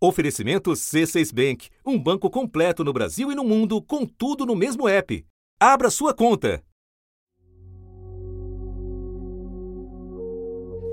Oferecimento 0.00 0.70
C6 0.70 1.34
Bank, 1.34 1.68
um 1.84 1.98
banco 1.98 2.30
completo 2.30 2.84
no 2.84 2.92
Brasil 2.92 3.32
e 3.32 3.34
no 3.34 3.42
mundo, 3.42 3.82
com 3.82 4.06
tudo 4.06 4.46
no 4.46 4.54
mesmo 4.54 4.88
app. 4.88 5.26
Abra 5.58 5.90
sua 5.90 6.14
conta. 6.14 6.62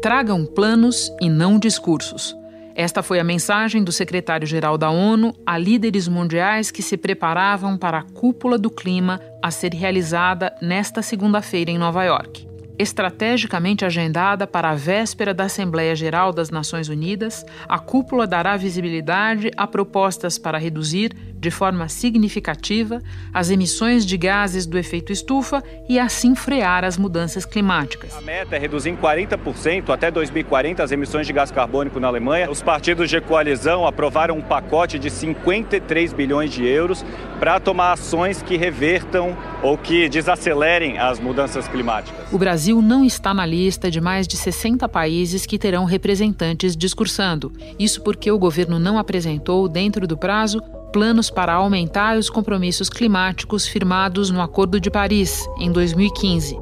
Tragam 0.01 0.43
planos 0.43 1.11
e 1.21 1.29
não 1.29 1.59
discursos. 1.59 2.35
Esta 2.73 3.03
foi 3.03 3.19
a 3.19 3.23
mensagem 3.23 3.83
do 3.83 3.91
secretário-geral 3.91 4.75
da 4.75 4.89
ONU 4.89 5.33
a 5.45 5.55
líderes 5.55 6.07
mundiais 6.07 6.71
que 6.71 6.81
se 6.81 6.97
preparavam 6.97 7.77
para 7.77 7.99
a 7.99 8.03
cúpula 8.03 8.57
do 8.57 8.71
clima 8.71 9.21
a 9.41 9.51
ser 9.51 9.71
realizada 9.73 10.53
nesta 10.59 11.03
segunda-feira 11.03 11.69
em 11.69 11.77
Nova 11.77 12.03
York 12.03 12.54
estrategicamente 12.77 13.85
agendada 13.85 14.45
para 14.45 14.69
a 14.69 14.75
véspera 14.75 15.33
da 15.33 15.45
Assembleia 15.45 15.95
Geral 15.95 16.33
das 16.33 16.49
Nações 16.49 16.89
Unidas, 16.89 17.45
a 17.67 17.79
cúpula 17.79 18.27
dará 18.27 18.57
visibilidade 18.57 19.51
a 19.55 19.65
propostas 19.67 20.37
para 20.37 20.57
reduzir, 20.57 21.11
de 21.45 21.51
forma 21.51 21.87
significativa, 21.87 23.03
as 23.31 23.51
emissões 23.51 24.03
de 24.03 24.17
gases 24.17 24.65
do 24.65 24.79
efeito 24.79 25.11
estufa 25.11 25.63
e 25.87 25.99
assim 25.99 26.33
frear 26.33 26.83
as 26.83 26.97
mudanças 26.97 27.45
climáticas. 27.45 28.17
A 28.17 28.21
meta 28.21 28.55
é 28.55 28.59
reduzir 28.59 28.89
em 28.89 28.95
40% 28.95 29.91
até 29.91 30.09
2040 30.09 30.83
as 30.83 30.91
emissões 30.91 31.27
de 31.27 31.33
gás 31.33 31.51
carbônico 31.51 31.99
na 31.99 32.07
Alemanha. 32.07 32.49
Os 32.49 32.63
partidos 32.63 33.11
de 33.11 33.21
coalizão 33.21 33.85
aprovaram 33.85 34.39
um 34.39 34.41
pacote 34.41 34.97
de 34.97 35.11
53 35.11 36.13
bilhões 36.13 36.51
de 36.51 36.65
euros 36.65 37.05
para 37.39 37.59
tomar 37.59 37.91
ações 37.91 38.41
que 38.41 38.57
revertam 38.57 39.37
ou 39.61 39.77
que 39.77 40.09
desacelerem 40.09 40.97
as 40.97 41.19
mudanças 41.19 41.67
climáticas. 41.67 42.33
O 42.33 42.39
Brasil 42.39 42.81
não 42.81 43.05
está 43.05 43.35
na 43.35 43.45
lista 43.45 43.91
de 43.91 44.01
mais 44.01 44.27
de 44.27 44.35
60 44.35 44.89
países 44.89 45.45
que 45.45 45.59
terão 45.59 45.85
representantes 45.85 46.75
discursando. 46.75 47.51
Isso 47.77 48.01
porque 48.01 48.31
o 48.31 48.39
governo 48.39 48.79
não 48.79 48.97
apresentou, 48.97 49.67
dentro 49.67 50.07
do 50.07 50.17
prazo, 50.17 50.59
planos 50.95 51.29
para 51.29 51.51
aumentar 51.51 52.17
os 52.17 52.29
compromissos 52.29 52.89
climáticos 52.89 53.67
firmados 53.67 54.31
no 54.31 54.39
Acordo 54.39 54.79
de 54.79 54.89
Paris, 54.89 55.45
em 55.59 55.69
2015. 55.69 56.57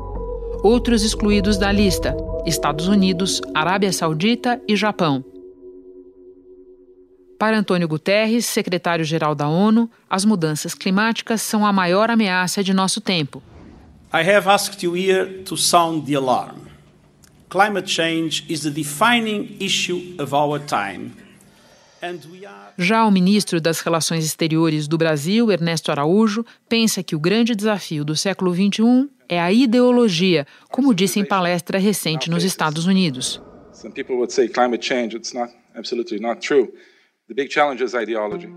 Outros 0.64 1.04
excluídos 1.04 1.56
da 1.56 1.72
lista: 1.72 2.18
Estados 2.44 2.88
Unidos, 2.88 3.40
Arábia 3.54 3.94
Saudita 3.94 4.60
e 4.68 4.76
Japão. 4.76 5.24
Para 7.38 7.60
Antônio 7.60 7.88
Guterres, 7.88 8.48
secretário-geral 8.48 9.36
da 9.36 9.48
ONU, 9.48 9.88
as 10.10 10.26
mudanças 10.26 10.74
climáticas 10.74 11.40
são 11.44 11.64
a 11.64 11.72
maior 11.72 12.10
ameaça 12.10 12.64
de 12.64 12.74
nosso 12.74 13.00
tempo. 13.00 13.40
I 14.12 14.28
have 14.28 14.50
asked 14.50 14.84
you 14.84 14.96
here 14.96 15.44
to 15.44 15.56
sound 15.56 16.08
the 16.08 16.16
alarm. 16.16 16.70
Climate 17.50 17.88
change 17.88 18.46
is 18.50 18.62
the 18.62 18.72
defining 18.72 19.56
issue 19.60 20.16
of 20.18 20.34
our 20.34 20.60
time. 20.60 21.12
Já 22.78 23.06
o 23.06 23.12
ministro 23.12 23.62
das 23.62 23.80
Relações 23.80 24.26
Exteriores 24.26 24.88
do 24.88 24.98
Brasil, 24.98 25.52
Ernesto 25.52 25.92
Araújo, 25.92 26.46
pensa 26.68 27.02
que 27.02 27.16
o 27.16 27.20
grande 27.20 27.56
desafio 27.56 28.04
do 28.04 28.16
século 28.16 28.54
XXI 28.54 29.10
é 29.30 29.40
a 29.40 29.52
ideologia, 29.52 30.46
como 30.70 30.94
disse 30.94 31.20
em 31.20 31.26
palestra 31.26 31.80
recente 31.80 32.30
nos 32.30 32.44
Estados 32.44 32.86
Unidos. 32.86 33.42
Some 33.72 33.94
people 33.94 34.16
would 34.16 34.34
say 34.34 34.48
climate 34.48 34.86
change, 34.86 35.16
it's 35.16 35.34
not 35.34 35.52
absolutely 35.76 36.20
not 36.20 36.42
true. 36.42 36.72
The 37.28 37.34
big 37.34 37.50
challenge 37.52 37.84
is 37.84 37.94
ideology. 37.94 38.50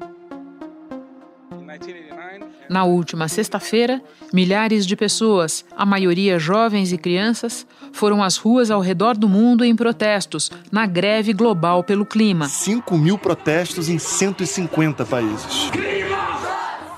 Na 2.69 2.84
última 2.84 3.28
sexta-feira, 3.28 4.03
milhares 4.33 4.86
de 4.86 4.97
pessoas, 4.97 5.64
a 5.77 5.86
maioria 5.86 6.39
jovens 6.39 6.92
e 6.92 6.98
crianças, 6.98 7.67
foram 7.92 8.22
às 8.22 8.36
ruas 8.36 8.70
ao 8.70 8.81
redor 8.81 9.17
do 9.17 9.28
mundo 9.28 9.64
em 9.64 9.75
protestos, 9.75 10.50
na 10.70 10.87
greve 10.87 11.33
global 11.33 11.83
pelo 11.84 12.05
clima. 12.05 12.48
5 12.48 12.97
mil 12.98 13.19
protestos 13.19 13.89
em 13.89 13.98
150 13.98 15.05
países. 15.05 15.70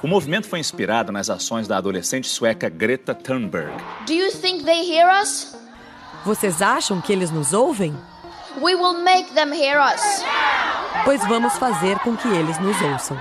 O 0.02 0.06
movimento 0.06 0.46
foi 0.46 0.60
inspirado 0.60 1.10
nas 1.10 1.28
ações 1.28 1.66
da 1.66 1.76
adolescente 1.76 2.28
sueca 2.28 2.68
Greta 2.68 3.14
Thunberg. 3.14 3.72
Do 4.06 4.12
you 4.12 4.30
think 4.30 4.64
they 4.64 4.90
hear 4.90 5.08
us? 5.22 5.56
Vocês 6.24 6.62
acham 6.62 7.00
que 7.00 7.12
eles 7.12 7.30
nos 7.30 7.52
ouvem? 7.52 7.94
We 8.60 8.74
will 8.74 9.02
make 9.02 9.32
them 9.34 9.52
hear 9.52 9.78
us 9.80 10.24
pois 11.04 11.24
vamos 11.26 11.56
fazer 11.56 11.98
com 12.00 12.16
que 12.16 12.28
eles 12.28 12.58
nos 12.58 12.80
ouçam. 12.82 13.18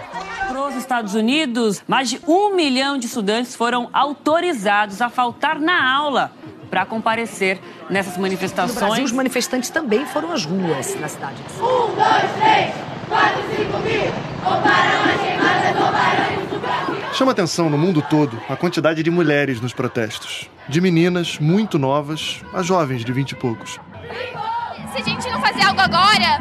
Para 0.67 0.75
os 0.75 0.81
Estados 0.81 1.15
Unidos, 1.15 1.81
mais 1.87 2.09
de 2.09 2.19
um 2.27 2.53
milhão 2.53 2.97
de 2.97 3.05
estudantes 3.05 3.55
foram 3.55 3.89
autorizados 3.93 5.01
a 5.01 5.07
faltar 5.07 5.61
na 5.61 5.95
aula 5.95 6.29
para 6.69 6.85
comparecer 6.85 7.57
nessas 7.89 8.17
manifestações. 8.17 8.81
No 8.81 8.87
Brasil, 8.87 9.05
os 9.05 9.11
manifestantes 9.13 9.69
também 9.69 10.05
foram 10.05 10.29
às 10.33 10.43
ruas 10.43 10.93
na 10.99 11.07
cidade. 11.07 11.41
Um, 11.55 11.95
dois, 11.95 12.31
três, 12.41 12.75
quatro, 13.07 13.43
cinco 13.55 13.77
mil. 13.79 14.11
Roubaram 14.43 15.05
as 15.05 15.21
queimadas, 15.21 15.81
roubaram 15.81 16.57
o 16.57 16.59
Brasil. 16.59 17.13
Chama 17.13 17.31
atenção 17.31 17.69
no 17.69 17.77
mundo 17.77 18.01
todo 18.01 18.37
a 18.49 18.57
quantidade 18.57 19.01
de 19.01 19.09
mulheres 19.09 19.61
nos 19.61 19.71
protestos. 19.71 20.49
De 20.67 20.81
meninas 20.81 21.39
muito 21.39 21.79
novas 21.79 22.41
a 22.53 22.61
jovens 22.61 23.05
de 23.05 23.13
vinte 23.13 23.31
e 23.31 23.35
poucos 23.35 23.79
se 24.91 25.01
a 25.01 25.03
gente 25.03 25.29
não 25.29 25.39
fazer 25.39 25.61
algo 25.61 25.79
agora, 25.79 26.39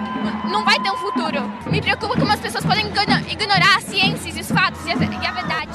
não 0.51 0.65
vai 0.65 0.79
ter 0.81 0.91
um 0.91 0.97
futuro. 0.97 1.43
Me 1.71 1.81
preocupa 1.81 2.15
como 2.15 2.31
as 2.31 2.41
pessoas 2.41 2.65
podem 2.65 2.87
ignorar 3.31 3.77
as 3.79 3.84
ciências, 3.84 4.37
os 4.37 4.51
fatos 4.51 4.84
e 4.87 4.91
a, 4.91 4.95
e 4.95 5.27
a 5.27 5.33
verdade. 5.33 5.73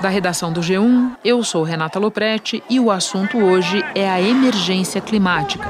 Da 0.00 0.08
redação 0.08 0.52
do 0.52 0.60
G1, 0.60 1.16
eu 1.24 1.44
sou 1.44 1.62
Renata 1.62 1.98
Loprete 1.98 2.62
e 2.68 2.80
o 2.80 2.90
assunto 2.90 3.38
hoje 3.38 3.84
é 3.94 4.10
a 4.10 4.20
emergência 4.20 5.00
climática. 5.00 5.68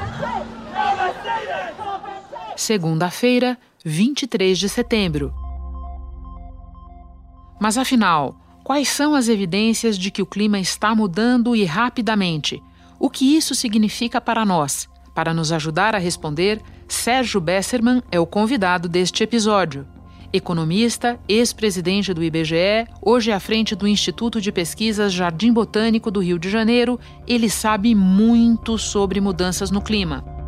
Segunda-feira, 2.55 3.57
23 3.83 4.57
de 4.57 4.69
setembro. 4.69 5.33
Mas 7.59 7.77
afinal, 7.77 8.35
quais 8.63 8.89
são 8.89 9.13
as 9.13 9.27
evidências 9.27 9.97
de 9.97 10.09
que 10.09 10.21
o 10.21 10.25
clima 10.25 10.59
está 10.59 10.95
mudando 10.95 11.55
e 11.55 11.63
rapidamente? 11.65 12.61
O 12.99 13.09
que 13.09 13.35
isso 13.35 13.53
significa 13.53 14.19
para 14.19 14.45
nós? 14.45 14.89
Para 15.13 15.33
nos 15.33 15.51
ajudar 15.51 15.95
a 15.95 15.99
responder, 15.99 16.59
Sérgio 16.87 17.39
Besserman 17.39 18.01
é 18.11 18.19
o 18.19 18.25
convidado 18.25 18.89
deste 18.89 19.23
episódio. 19.23 19.85
Economista, 20.31 21.19
ex-presidente 21.29 22.11
do 22.11 22.23
IBGE, 22.23 22.87
hoje 22.99 23.31
à 23.31 23.39
frente 23.39 23.75
do 23.75 23.87
Instituto 23.87 24.41
de 24.41 24.51
Pesquisas 24.51 25.13
Jardim 25.13 25.53
Botânico 25.53 26.09
do 26.09 26.19
Rio 26.19 26.39
de 26.39 26.49
Janeiro, 26.49 26.99
ele 27.27 27.49
sabe 27.51 27.93
muito 27.93 28.79
sobre 28.79 29.21
mudanças 29.21 29.69
no 29.69 29.79
clima. 29.79 30.42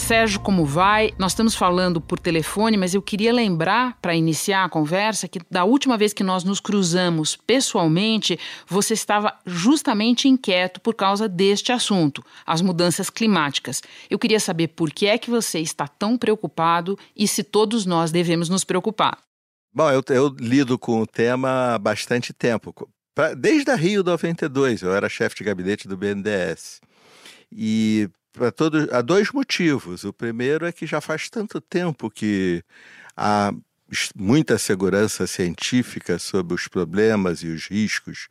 Sérgio, 0.00 0.40
como 0.40 0.64
vai? 0.64 1.12
Nós 1.18 1.32
estamos 1.32 1.54
falando 1.54 2.00
por 2.00 2.18
telefone, 2.18 2.76
mas 2.76 2.94
eu 2.94 3.02
queria 3.02 3.32
lembrar, 3.32 3.96
para 4.00 4.14
iniciar 4.14 4.64
a 4.64 4.68
conversa, 4.68 5.28
que 5.28 5.40
da 5.48 5.64
última 5.64 5.96
vez 5.96 6.12
que 6.12 6.24
nós 6.24 6.42
nos 6.42 6.58
cruzamos 6.58 7.36
pessoalmente, 7.36 8.38
você 8.66 8.94
estava 8.94 9.38
justamente 9.46 10.26
inquieto 10.26 10.80
por 10.80 10.94
causa 10.94 11.28
deste 11.28 11.70
assunto, 11.70 12.24
as 12.44 12.60
mudanças 12.60 13.10
climáticas. 13.10 13.82
Eu 14.08 14.18
queria 14.18 14.40
saber 14.40 14.68
por 14.68 14.90
que 14.90 15.06
é 15.06 15.16
que 15.18 15.30
você 15.30 15.60
está 15.60 15.86
tão 15.86 16.16
preocupado 16.16 16.98
e 17.14 17.28
se 17.28 17.44
todos 17.44 17.86
nós 17.86 18.10
devemos 18.10 18.48
nos 18.48 18.64
preocupar. 18.64 19.18
Bom, 19.72 19.90
eu, 19.90 20.02
eu 20.08 20.34
lido 20.40 20.76
com 20.78 21.00
o 21.00 21.06
tema 21.06 21.74
há 21.74 21.78
bastante 21.78 22.32
tempo. 22.32 22.74
Desde 23.36 23.70
a 23.70 23.76
Rio 23.76 24.02
92, 24.02 24.82
eu 24.82 24.94
era 24.94 25.08
chefe 25.08 25.36
de 25.36 25.44
gabinete 25.44 25.86
do 25.86 25.96
BNDES. 25.96 26.80
E 27.52 28.08
para 28.32 28.50
todos 28.52 28.90
há 28.92 29.00
dois 29.00 29.30
motivos. 29.32 30.04
O 30.04 30.12
primeiro 30.12 30.66
é 30.66 30.72
que 30.72 30.86
já 30.86 31.00
faz 31.00 31.28
tanto 31.28 31.60
tempo 31.60 32.10
que 32.10 32.62
há 33.16 33.52
muita 34.14 34.56
segurança 34.58 35.26
científica 35.26 36.18
sobre 36.18 36.54
os 36.54 36.68
problemas 36.68 37.42
e 37.42 37.48
os 37.48 37.66
riscos 37.66 38.28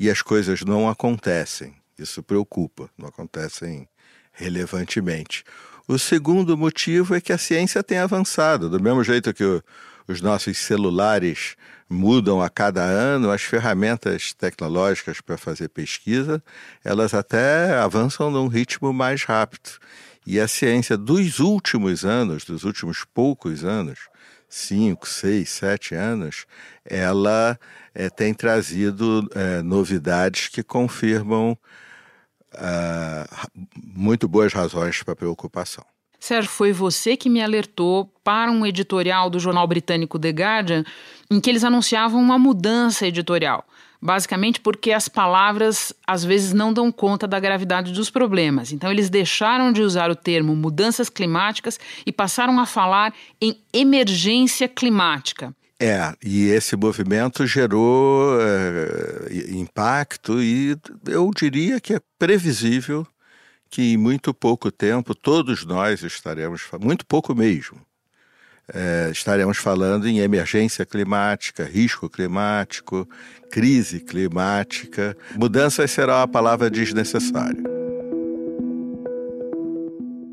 e 0.00 0.10
as 0.10 0.22
coisas 0.22 0.62
não 0.62 0.88
acontecem. 0.88 1.74
Isso 1.98 2.22
preocupa, 2.22 2.88
não 2.96 3.08
acontecem 3.08 3.88
relevantemente. 4.32 5.44
O 5.86 5.98
segundo 5.98 6.56
motivo 6.56 7.14
é 7.14 7.20
que 7.20 7.32
a 7.32 7.38
ciência 7.38 7.82
tem 7.82 7.98
avançado, 7.98 8.70
do 8.70 8.80
mesmo 8.80 9.04
jeito 9.04 9.34
que 9.34 9.44
o, 9.44 9.62
os 10.06 10.20
nossos 10.20 10.58
celulares 10.58 11.56
mudam 11.88 12.40
a 12.40 12.48
cada 12.48 12.82
ano, 12.82 13.30
as 13.30 13.42
ferramentas 13.42 14.32
tecnológicas 14.32 15.20
para 15.20 15.36
fazer 15.36 15.68
pesquisa, 15.68 16.42
elas 16.82 17.12
até 17.14 17.76
avançam 17.78 18.30
num 18.30 18.48
ritmo 18.48 18.92
mais 18.92 19.24
rápido. 19.24 19.70
E 20.26 20.40
a 20.40 20.48
ciência 20.48 20.96
dos 20.96 21.40
últimos 21.40 22.04
anos, 22.04 22.44
dos 22.44 22.64
últimos 22.64 23.04
poucos 23.04 23.64
anos, 23.64 23.98
cinco, 24.48 25.08
seis, 25.08 25.50
sete 25.50 25.94
anos, 25.94 26.46
ela 26.84 27.58
é, 27.94 28.08
tem 28.08 28.32
trazido 28.32 29.28
é, 29.34 29.62
novidades 29.62 30.48
que 30.48 30.62
confirmam 30.62 31.58
uh, 32.54 33.60
muito 33.82 34.28
boas 34.28 34.52
razões 34.52 35.02
para 35.02 35.16
preocupação. 35.16 35.84
Sérgio, 36.22 36.52
foi 36.52 36.72
você 36.72 37.16
que 37.16 37.28
me 37.28 37.42
alertou 37.42 38.08
para 38.22 38.48
um 38.48 38.64
editorial 38.64 39.28
do 39.28 39.40
jornal 39.40 39.66
britânico 39.66 40.20
The 40.20 40.28
Guardian 40.28 40.84
em 41.28 41.40
que 41.40 41.50
eles 41.50 41.64
anunciavam 41.64 42.22
uma 42.22 42.38
mudança 42.38 43.04
editorial. 43.04 43.66
basicamente 44.00 44.60
porque 44.60 44.92
as 44.92 45.08
palavras 45.08 45.92
às 46.06 46.24
vezes 46.24 46.52
não 46.52 46.72
dão 46.72 46.92
conta 46.92 47.26
da 47.26 47.40
gravidade 47.40 47.92
dos 47.92 48.08
problemas. 48.08 48.70
Então, 48.70 48.90
eles 48.90 49.10
deixaram 49.10 49.72
de 49.72 49.82
usar 49.82 50.12
o 50.12 50.16
termo 50.16 50.54
mudanças 50.54 51.08
climáticas 51.08 51.78
e 52.06 52.12
passaram 52.12 52.60
a 52.60 52.66
falar 52.66 53.12
em 53.40 53.56
emergência 53.72 54.68
climática. 54.68 55.52
É, 55.80 56.14
e 56.24 56.48
esse 56.50 56.76
movimento 56.76 57.44
gerou 57.48 58.40
é, 58.40 59.50
impacto 59.56 60.40
e 60.40 60.76
eu 61.08 61.28
diria 61.34 61.80
que 61.80 61.94
é 61.94 62.00
previsível 62.16 63.04
que 63.72 63.94
em 63.94 63.96
muito 63.96 64.34
pouco 64.34 64.70
tempo 64.70 65.14
todos 65.14 65.64
nós 65.64 66.02
estaremos, 66.02 66.60
muito 66.78 67.06
pouco 67.06 67.34
mesmo, 67.34 67.80
é, 68.72 69.08
estaremos 69.10 69.56
falando 69.56 70.06
em 70.06 70.18
emergência 70.18 70.84
climática, 70.84 71.64
risco 71.64 72.08
climático, 72.08 73.08
crise 73.50 74.00
climática. 74.00 75.16
Mudanças 75.36 75.90
será 75.90 76.18
uma 76.18 76.28
palavra 76.28 76.70
desnecessária. 76.70 77.62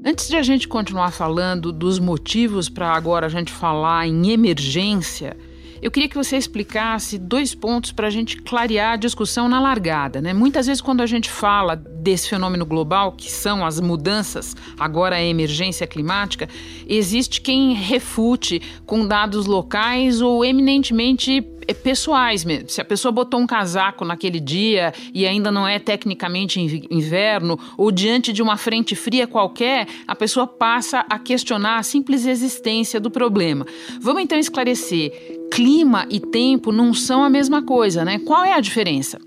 Antes 0.05 0.27
de 0.27 0.35
a 0.35 0.43
gente 0.43 0.67
continuar 0.67 1.11
falando 1.11 1.71
dos 1.71 1.97
motivos 1.97 2.67
para 2.67 2.91
agora 2.91 3.25
a 3.25 3.29
gente 3.29 3.53
falar 3.53 4.05
em 4.05 4.31
emergência, 4.31 5.37
eu 5.81 5.89
queria 5.89 6.09
que 6.09 6.15
você 6.15 6.37
explicasse 6.37 7.17
dois 7.17 7.55
pontos 7.55 7.91
para 7.91 8.07
a 8.07 8.09
gente 8.09 8.37
clarear 8.41 8.93
a 8.93 8.95
discussão 8.95 9.47
na 9.47 9.59
largada. 9.59 10.21
Né? 10.21 10.33
Muitas 10.33 10.67
vezes, 10.67 10.81
quando 10.81 11.01
a 11.01 11.05
gente 11.05 11.29
fala 11.29 11.75
desse 11.75 12.29
fenômeno 12.29 12.65
global, 12.65 13.11
que 13.13 13.31
são 13.31 13.65
as 13.65 13.79
mudanças, 13.79 14.55
agora 14.79 15.15
a 15.15 15.23
emergência 15.23 15.87
climática, 15.87 16.49
existe 16.87 17.41
quem 17.41 17.73
refute 17.73 18.61
com 18.85 19.07
dados 19.07 19.45
locais 19.45 20.21
ou 20.21 20.43
eminentemente 20.43 21.45
pessoais 21.73 22.43
mesmo. 22.43 22.69
Se 22.69 22.81
a 22.81 22.85
pessoa 22.85 23.11
botou 23.11 23.39
um 23.39 23.47
casaco 23.47 24.05
naquele 24.05 24.39
dia 24.39 24.93
e 25.13 25.25
ainda 25.25 25.51
não 25.51 25.67
é 25.67 25.79
tecnicamente 25.79 26.59
inverno, 26.89 27.59
ou 27.77 27.91
diante 27.91 28.33
de 28.33 28.41
uma 28.41 28.57
frente 28.57 28.95
fria 28.95 29.27
qualquer, 29.27 29.87
a 30.07 30.15
pessoa 30.15 30.47
passa 30.47 31.05
a 31.09 31.19
questionar 31.19 31.77
a 31.77 31.83
simples 31.83 32.25
existência 32.25 32.99
do 32.99 33.11
problema. 33.11 33.65
Vamos 33.99 34.23
então 34.23 34.37
esclarecer 34.37 35.39
clima 35.51 36.05
e 36.09 36.19
tempo 36.19 36.71
não 36.71 36.93
são 36.93 37.23
a 37.23 37.29
mesma 37.29 37.63
coisa, 37.63 38.05
né? 38.05 38.19
Qual 38.19 38.43
é 38.43 38.53
a 38.53 38.59
diferença? 38.59 39.19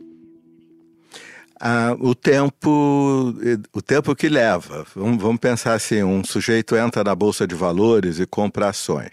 Ah, 1.65 1.97
o 2.01 2.13
tempo 2.13 3.33
o 3.73 3.81
tempo 3.81 4.17
que 4.17 4.29
leva. 4.29 4.85
Vamos, 4.97 5.23
vamos 5.23 5.41
pensar 5.41 5.75
assim: 5.75 6.03
um 6.03 6.25
sujeito 6.25 6.75
entra 6.75 7.05
na 7.05 7.15
Bolsa 7.15 7.47
de 7.47 7.55
Valores 7.55 8.19
e 8.19 8.27
compra 8.27 8.69
ações. 8.69 9.13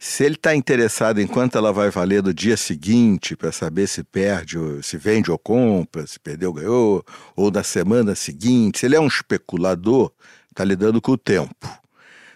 Se 0.00 0.22
ele 0.22 0.36
está 0.36 0.54
interessado 0.54 1.20
em 1.20 1.26
quanto 1.26 1.58
ela 1.58 1.72
vai 1.72 1.90
valer 1.90 2.22
no 2.22 2.32
dia 2.32 2.56
seguinte, 2.56 3.34
para 3.34 3.50
saber 3.50 3.88
se 3.88 4.04
perde, 4.04 4.56
se 4.80 4.96
vende 4.96 5.28
ou 5.28 5.38
compra, 5.38 6.06
se 6.06 6.20
perdeu 6.20 6.50
ou 6.50 6.54
ganhou, 6.54 7.04
ou 7.34 7.50
na 7.50 7.64
semana 7.64 8.14
seguinte, 8.14 8.78
se 8.78 8.86
ele 8.86 8.94
é 8.94 9.00
um 9.00 9.08
especulador, 9.08 10.12
está 10.50 10.64
lidando 10.64 11.00
com 11.00 11.12
o 11.12 11.18
tempo. 11.18 11.68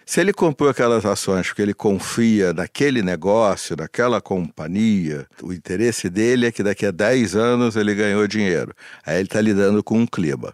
Se 0.05 0.19
ele 0.19 0.33
comprou 0.33 0.69
aquelas 0.69 1.05
ações 1.05 1.47
porque 1.47 1.61
ele 1.61 1.73
confia 1.73 2.51
naquele 2.51 3.01
negócio, 3.01 3.77
naquela 3.77 4.19
companhia, 4.19 5.25
o 5.41 5.53
interesse 5.53 6.09
dele 6.09 6.47
é 6.47 6.51
que 6.51 6.61
daqui 6.61 6.85
a 6.85 6.91
10 6.91 7.37
anos 7.37 7.77
ele 7.77 7.95
ganhou 7.95 8.27
dinheiro. 8.27 8.73
Aí 9.05 9.15
ele 9.15 9.27
está 9.27 9.39
lidando 9.39 9.81
com 9.81 9.97
um 9.97 10.05
clima. 10.05 10.53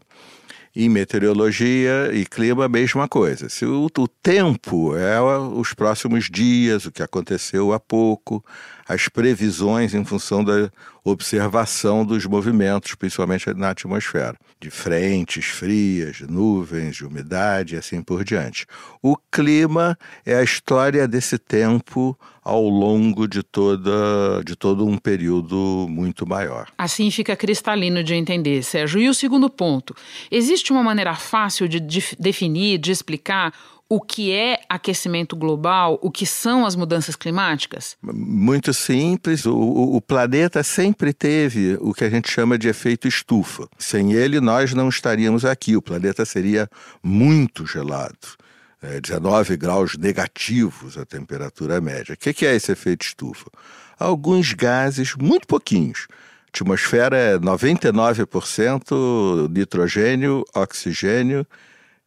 Em 0.75 0.88
meteorologia 0.88 2.12
e 2.13 2.25
clima, 2.25 2.66
a 2.66 2.69
mesma 2.69 3.07
coisa. 3.07 3.50
Se 3.50 3.66
o, 3.66 3.86
o 3.86 4.07
tempo 4.07 4.95
é 4.95 5.19
os 5.19 5.74
próximos 5.74 6.30
dias, 6.30 6.86
o 6.86 6.92
que 6.92 7.01
aconteceu 7.01 7.74
há 7.74 7.80
pouco, 7.80 8.44
as 8.90 9.08
previsões 9.08 9.94
em 9.94 10.04
função 10.04 10.44
da 10.44 10.72
observação 11.04 12.04
dos 12.04 12.26
movimentos, 12.26 12.96
principalmente 12.96 13.54
na 13.54 13.70
atmosfera, 13.70 14.36
de 14.60 14.72
frentes 14.72 15.46
frias, 15.46 16.22
nuvens, 16.22 16.96
de 16.96 17.06
umidade 17.06 17.76
e 17.76 17.78
assim 17.78 18.02
por 18.02 18.24
diante. 18.24 18.66
O 19.00 19.16
clima 19.32 19.96
é 20.26 20.34
a 20.34 20.44
história 20.44 21.08
desse 21.08 21.38
tempo 21.38 22.18
ao 22.44 22.68
longo 22.68 23.28
de, 23.28 23.44
toda, 23.44 24.44
de 24.44 24.56
todo 24.56 24.88
um 24.88 24.98
período 24.98 25.86
muito 25.88 26.26
maior. 26.26 26.68
Assim 26.76 27.12
fica 27.12 27.36
cristalino 27.36 28.04
de 28.04 28.16
entender, 28.16 28.64
Sérgio. 28.64 29.00
E 29.00 29.08
o 29.08 29.14
segundo 29.14 29.52
ponto: 29.52 29.96
existe 30.32 30.72
uma 30.72 30.82
maneira 30.82 31.14
fácil 31.14 31.68
de 31.68 31.80
definir, 32.18 32.80
de 32.80 32.92
explicar 32.92 33.54
o 33.92 34.00
que 34.00 34.32
é 34.32 34.60
aquecimento 34.70 35.36
global, 35.36 35.98
o 36.04 36.12
que 36.12 36.24
são 36.24 36.64
as 36.64 36.76
mudanças 36.76 37.16
climáticas? 37.16 37.98
Muito 38.04 38.72
simples. 38.72 39.48
O, 39.48 39.58
o, 39.58 40.00
planeta 40.00 40.62
sempre 40.62 41.12
teve 41.12 41.76
o 41.82 41.92
que 41.92 42.04
a 42.04 42.10
gente 42.10 42.32
chama 42.32 42.56
de 42.56 42.68
efeito 42.68 43.08
estufa. 43.08 43.68
Sem 43.80 44.14
ele, 44.14 44.40
nós 44.40 44.76
não 44.76 44.90
estaríamos 44.90 45.44
aqui. 45.44 45.76
O 45.76 45.82
planeta 45.82 46.24
seria 46.24 46.70
muito 47.02 47.66
gelado. 47.66 48.38
É, 48.82 49.02
19 49.02 49.58
graus 49.58 49.98
negativos 49.98 50.96
a 50.96 51.04
temperatura 51.04 51.82
média. 51.82 52.14
O 52.14 52.18
que 52.18 52.46
é 52.46 52.56
esse 52.56 52.72
efeito 52.72 53.08
estufa? 53.08 53.50
Alguns 53.98 54.54
gases, 54.54 55.16
muito 55.16 55.48
pouquinhos. 55.48 56.06
A 56.12 56.14
atmosfera 56.50 57.18
é 57.18 57.40
99% 57.40 59.50
nitrogênio, 59.50 60.46
oxigênio 60.54 61.46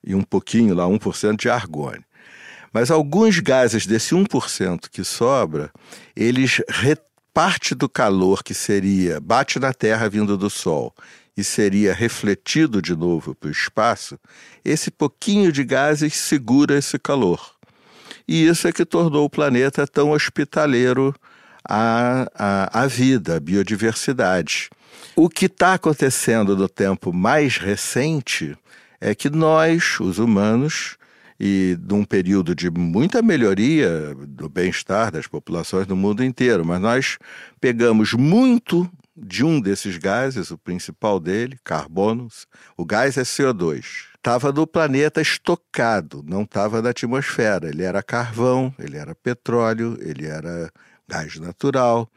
e 0.05 0.15
um 0.15 0.23
pouquinho 0.23 0.75
lá, 0.75 0.85
1% 0.85 1.37
de 1.37 1.49
argônio. 1.49 2.05
Mas 2.73 2.91
alguns 2.91 3.39
gases 3.39 3.87
desse 3.87 4.15
1% 4.15 4.89
que 4.91 5.05
sobra, 5.05 5.71
eles 6.17 6.61
parte 7.33 7.75
do 7.75 7.89
calor 7.89 8.43
que 8.43 8.53
seria 8.53 9.19
bate 9.21 9.59
na 9.59 9.73
Terra 9.73 10.09
vindo 10.09 10.37
do 10.37 10.51
Sol 10.51 10.95
e 11.37 11.43
seria 11.43 11.95
refletido 11.95 12.83
de 12.83 12.95
novo 12.95 13.35
para 13.35 13.49
o 13.49 13.53
espaço, 13.53 14.19
esse 14.65 14.91
pouquinho 14.91 15.51
de 15.51 15.65
gases 15.65 16.15
segura 16.15 16.77
esse 16.77 16.99
calor. 16.99 17.55
E 18.29 18.47
isso 18.47 18.69
é 18.69 18.73
que 18.73 18.85
tornou 18.85 19.25
o 19.25 19.31
planeta 19.31 19.87
tão 19.87 20.11
hospitaleiro 20.11 21.15
à, 21.67 22.27
à, 22.35 22.83
à 22.83 22.87
vida, 22.87 23.37
à 23.37 23.41
biodiversidade. 23.41 24.69
O 25.17 25.29
que 25.29 25.47
está 25.47 25.75
acontecendo 25.75 26.57
no 26.57 26.69
tempo 26.69 27.13
mais 27.13 27.57
recente 27.57 28.57
é 29.03 29.17
que 29.17 29.29
nós, 29.29 29.99
os 29.99 30.21
humanos, 30.21 30.97
e 31.39 31.77
num 31.89 32.05
período 32.05 32.55
de 32.55 32.71
muita 32.71 33.21
melhoria 33.21 34.15
do 34.15 34.49
bem-estar 34.49 35.11
das 35.11 35.27
populações 35.27 35.89
no 35.89 35.97
mundo 35.97 36.23
inteiro, 36.23 36.65
mas 36.65 36.81
nós 36.81 37.19
pegamos 37.61 38.13
muito 38.13 38.89
de 39.17 39.45
um 39.45 39.61
desses 39.61 39.99
gases, 39.99 40.53
o 40.53 40.57
principal 40.57 41.19
dele, 41.19 41.59
carbono, 41.65 42.29
o 42.77 42.85
gás 42.85 43.19
é 43.19 43.23
CO2. 43.23 44.05
Estava 44.15 44.53
no 44.53 44.69
planeta 44.69 45.21
estocado, 45.21 46.25
não 46.25 46.43
estava 46.43 46.81
na 46.81 46.91
atmosfera. 46.91 47.69
Ele 47.69 47.83
era 47.83 48.05
carvão, 48.05 48.73
ele 48.79 48.97
era 48.97 49.17
petróleo, 49.17 49.99
ele 50.01 50.27
era 50.27 50.71
gás 51.09 51.41
natural. 51.41 52.09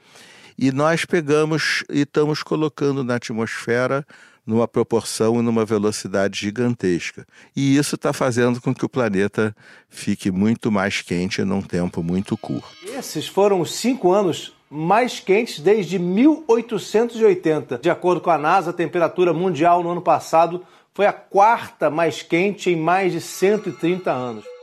E 0.55 0.71
nós 0.71 1.03
pegamos 1.03 1.83
e 1.89 2.01
estamos 2.01 2.43
colocando 2.43 3.03
na 3.03 3.15
atmosfera 3.15 4.05
numa 4.45 4.67
proporção 4.67 5.39
e 5.39 5.41
numa 5.41 5.65
velocidade 5.65 6.39
gigantesca. 6.39 7.25
E 7.55 7.77
isso 7.77 7.95
está 7.95 8.13
fazendo 8.13 8.61
com 8.61 8.73
que 8.73 8.85
o 8.85 8.89
planeta 8.89 9.55
fique 9.89 10.31
muito 10.31 10.71
mais 10.71 11.01
quente 11.01 11.43
num 11.43 11.61
tempo 11.61 12.03
muito 12.03 12.37
curto. 12.37 12.69
Esses 12.85 13.27
foram 13.27 13.61
os 13.61 13.73
cinco 13.75 14.11
anos 14.11 14.53
mais 14.69 15.19
quentes 15.19 15.59
desde 15.59 15.97
1880. 15.97 17.79
De 17.79 17.89
acordo 17.89 18.21
com 18.21 18.29
a 18.29 18.37
NASA, 18.37 18.69
a 18.71 18.73
temperatura 18.73 19.33
mundial 19.33 19.81
no 19.83 19.91
ano 19.91 20.01
passado 20.01 20.65
foi 20.93 21.05
a 21.05 21.13
quarta 21.13 21.89
mais 21.89 22.21
quente 22.21 22.69
em 22.69 22.75
mais 22.75 23.11
de 23.11 23.21
130 23.21 24.11
anos. 24.11 24.54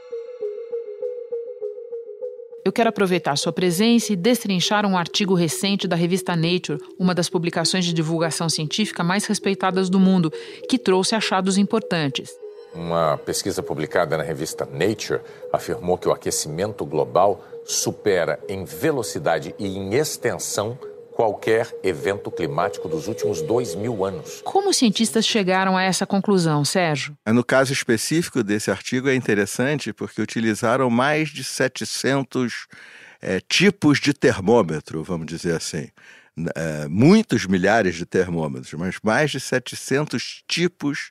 Eu 2.64 2.70
quero 2.70 2.90
aproveitar 2.90 3.34
sua 3.36 3.52
presença 3.52 4.12
e 4.12 4.16
destrinchar 4.16 4.86
um 4.86 4.96
artigo 4.96 5.34
recente 5.34 5.88
da 5.88 5.96
revista 5.96 6.36
Nature, 6.36 6.78
uma 6.96 7.12
das 7.12 7.28
publicações 7.28 7.84
de 7.84 7.92
divulgação 7.92 8.48
científica 8.48 9.02
mais 9.02 9.24
respeitadas 9.24 9.90
do 9.90 9.98
mundo, 9.98 10.32
que 10.68 10.78
trouxe 10.78 11.16
achados 11.16 11.58
importantes. 11.58 12.30
Uma 12.72 13.18
pesquisa 13.18 13.64
publicada 13.64 14.16
na 14.16 14.22
revista 14.22 14.64
Nature 14.64 15.20
afirmou 15.52 15.98
que 15.98 16.06
o 16.06 16.12
aquecimento 16.12 16.86
global 16.86 17.44
supera 17.64 18.38
em 18.48 18.64
velocidade 18.64 19.54
e 19.58 19.66
em 19.66 19.94
extensão 19.94 20.78
qualquer 21.12 21.72
evento 21.82 22.30
climático 22.30 22.88
dos 22.88 23.06
últimos 23.06 23.42
dois 23.42 23.74
mil 23.74 24.04
anos. 24.04 24.40
Como 24.42 24.70
os 24.70 24.76
cientistas 24.76 25.26
chegaram 25.26 25.76
a 25.76 25.82
essa 25.82 26.06
conclusão, 26.06 26.64
Sérgio? 26.64 27.16
No 27.26 27.44
caso 27.44 27.72
específico 27.72 28.42
desse 28.42 28.70
artigo 28.70 29.08
é 29.08 29.14
interessante 29.14 29.92
porque 29.92 30.20
utilizaram 30.20 30.90
mais 30.90 31.28
de 31.28 31.44
700 31.44 32.66
é, 33.20 33.40
tipos 33.40 34.00
de 34.00 34.12
termômetro, 34.12 35.02
vamos 35.04 35.26
dizer 35.26 35.54
assim. 35.54 35.88
É, 36.56 36.88
muitos 36.88 37.46
milhares 37.46 37.94
de 37.94 38.06
termômetros, 38.06 38.72
mas 38.72 38.96
mais 39.02 39.30
de 39.30 39.38
700 39.38 40.42
tipos 40.48 41.10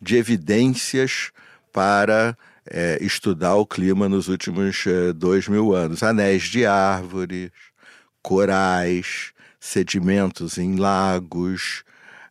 de 0.00 0.16
evidências 0.16 1.30
para 1.70 2.36
é, 2.66 2.98
estudar 3.00 3.54
o 3.56 3.66
clima 3.66 4.08
nos 4.08 4.28
últimos 4.28 4.86
é, 4.86 5.12
dois 5.12 5.46
mil 5.46 5.74
anos. 5.74 6.02
Anéis 6.02 6.44
de 6.44 6.64
árvores, 6.64 7.50
corais, 8.22 9.31
sedimentos 9.62 10.58
em 10.58 10.74
lagos, 10.74 11.84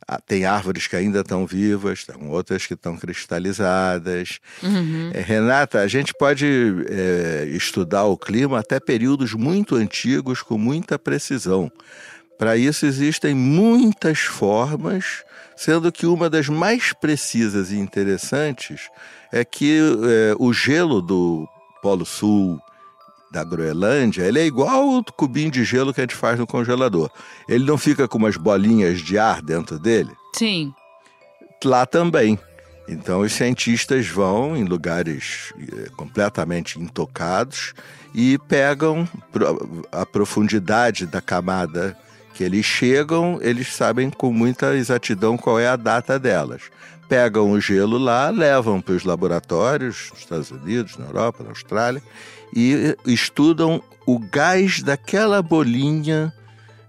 ah, 0.06 0.20
tem 0.20 0.44
árvores 0.44 0.86
que 0.86 0.98
ainda 0.98 1.22
estão 1.22 1.46
vivas, 1.48 2.04
tem 2.04 2.28
outras 2.28 2.68
que 2.68 2.74
estão 2.74 2.98
cristalizadas. 2.98 4.42
Uhum. 4.62 5.12
É, 5.14 5.22
Renata, 5.22 5.80
a 5.80 5.88
gente 5.88 6.14
pode 6.14 6.46
é, 6.90 7.46
estudar 7.48 8.04
o 8.04 8.18
clima 8.18 8.60
até 8.60 8.82
períodos 8.82 9.34
muito 9.34 9.76
antigos 9.76 10.42
com 10.42 10.58
muita 10.58 11.00
precisão. 11.00 11.72
Para 12.38 12.58
isso 12.58 12.86
existem 12.86 13.34
muitas 13.34 14.20
formas, 14.20 15.24
sendo 15.56 15.90
que 15.90 16.06
uma 16.06 16.30
das 16.30 16.50
mais 16.50 16.92
precisas 16.92 17.72
e 17.72 17.78
interessantes 17.78 18.90
é 19.32 19.46
que 19.46 19.80
é, 19.80 20.36
o 20.38 20.52
gelo 20.52 21.02
do 21.02 21.48
Polo 21.82 22.06
Sul, 22.06 22.62
da 23.32 23.44
Groenlândia, 23.44 24.24
ele 24.24 24.40
é 24.40 24.46
igual 24.46 24.90
o 24.90 25.04
cubinho 25.04 25.50
de 25.50 25.64
gelo 25.64 25.94
que 25.94 26.02
a 26.02 26.04
gente 26.04 26.16
faz 26.16 26.38
no 26.38 26.46
congelador. 26.46 27.10
Ele 27.48 27.64
não 27.64 27.78
fica 27.78 28.08
com 28.08 28.18
umas 28.18 28.36
bolinhas 28.36 29.00
de 29.00 29.18
ar 29.18 29.42
dentro 29.42 29.80
dele? 29.80 30.12
Sim. 30.36 30.74
Lá 31.64 31.86
também. 31.86 32.38
Então 32.88 33.22
os 33.22 33.32
cientistas 33.32 34.08
vão 34.08 34.58
em 34.58 34.66
lugares 34.66 35.54
eh, 35.58 35.90
completamente 35.96 36.80
intocados 36.80 37.74
e 38.14 38.38
pegam 38.50 39.08
a 39.92 40.06
profundidade 40.06 41.06
da 41.06 41.22
camada 41.22 41.98
que 42.34 42.44
eles 42.44 42.66
chegam, 42.66 43.40
eles 43.42 43.74
sabem 43.74 44.10
com 44.10 44.34
muita 44.34 44.76
exatidão 44.76 45.38
qual 45.38 45.60
é 45.60 45.68
a 45.68 45.76
data 45.76 46.20
delas. 46.20 46.64
Pegam 47.08 47.52
o 47.52 47.62
gelo 47.62 47.98
lá, 47.98 48.30
levam 48.30 48.82
para 48.82 48.96
os 48.96 49.04
laboratórios, 49.04 50.10
nos 50.12 50.20
Estados 50.20 50.52
Unidos, 50.52 50.98
na 50.98 51.06
Europa, 51.06 51.44
na 51.44 51.50
Austrália, 51.50 52.02
e 52.56 52.96
estudam 53.06 53.82
o 54.06 54.20
gás 54.20 54.82
daquela 54.82 55.42
bolinha 55.42 56.34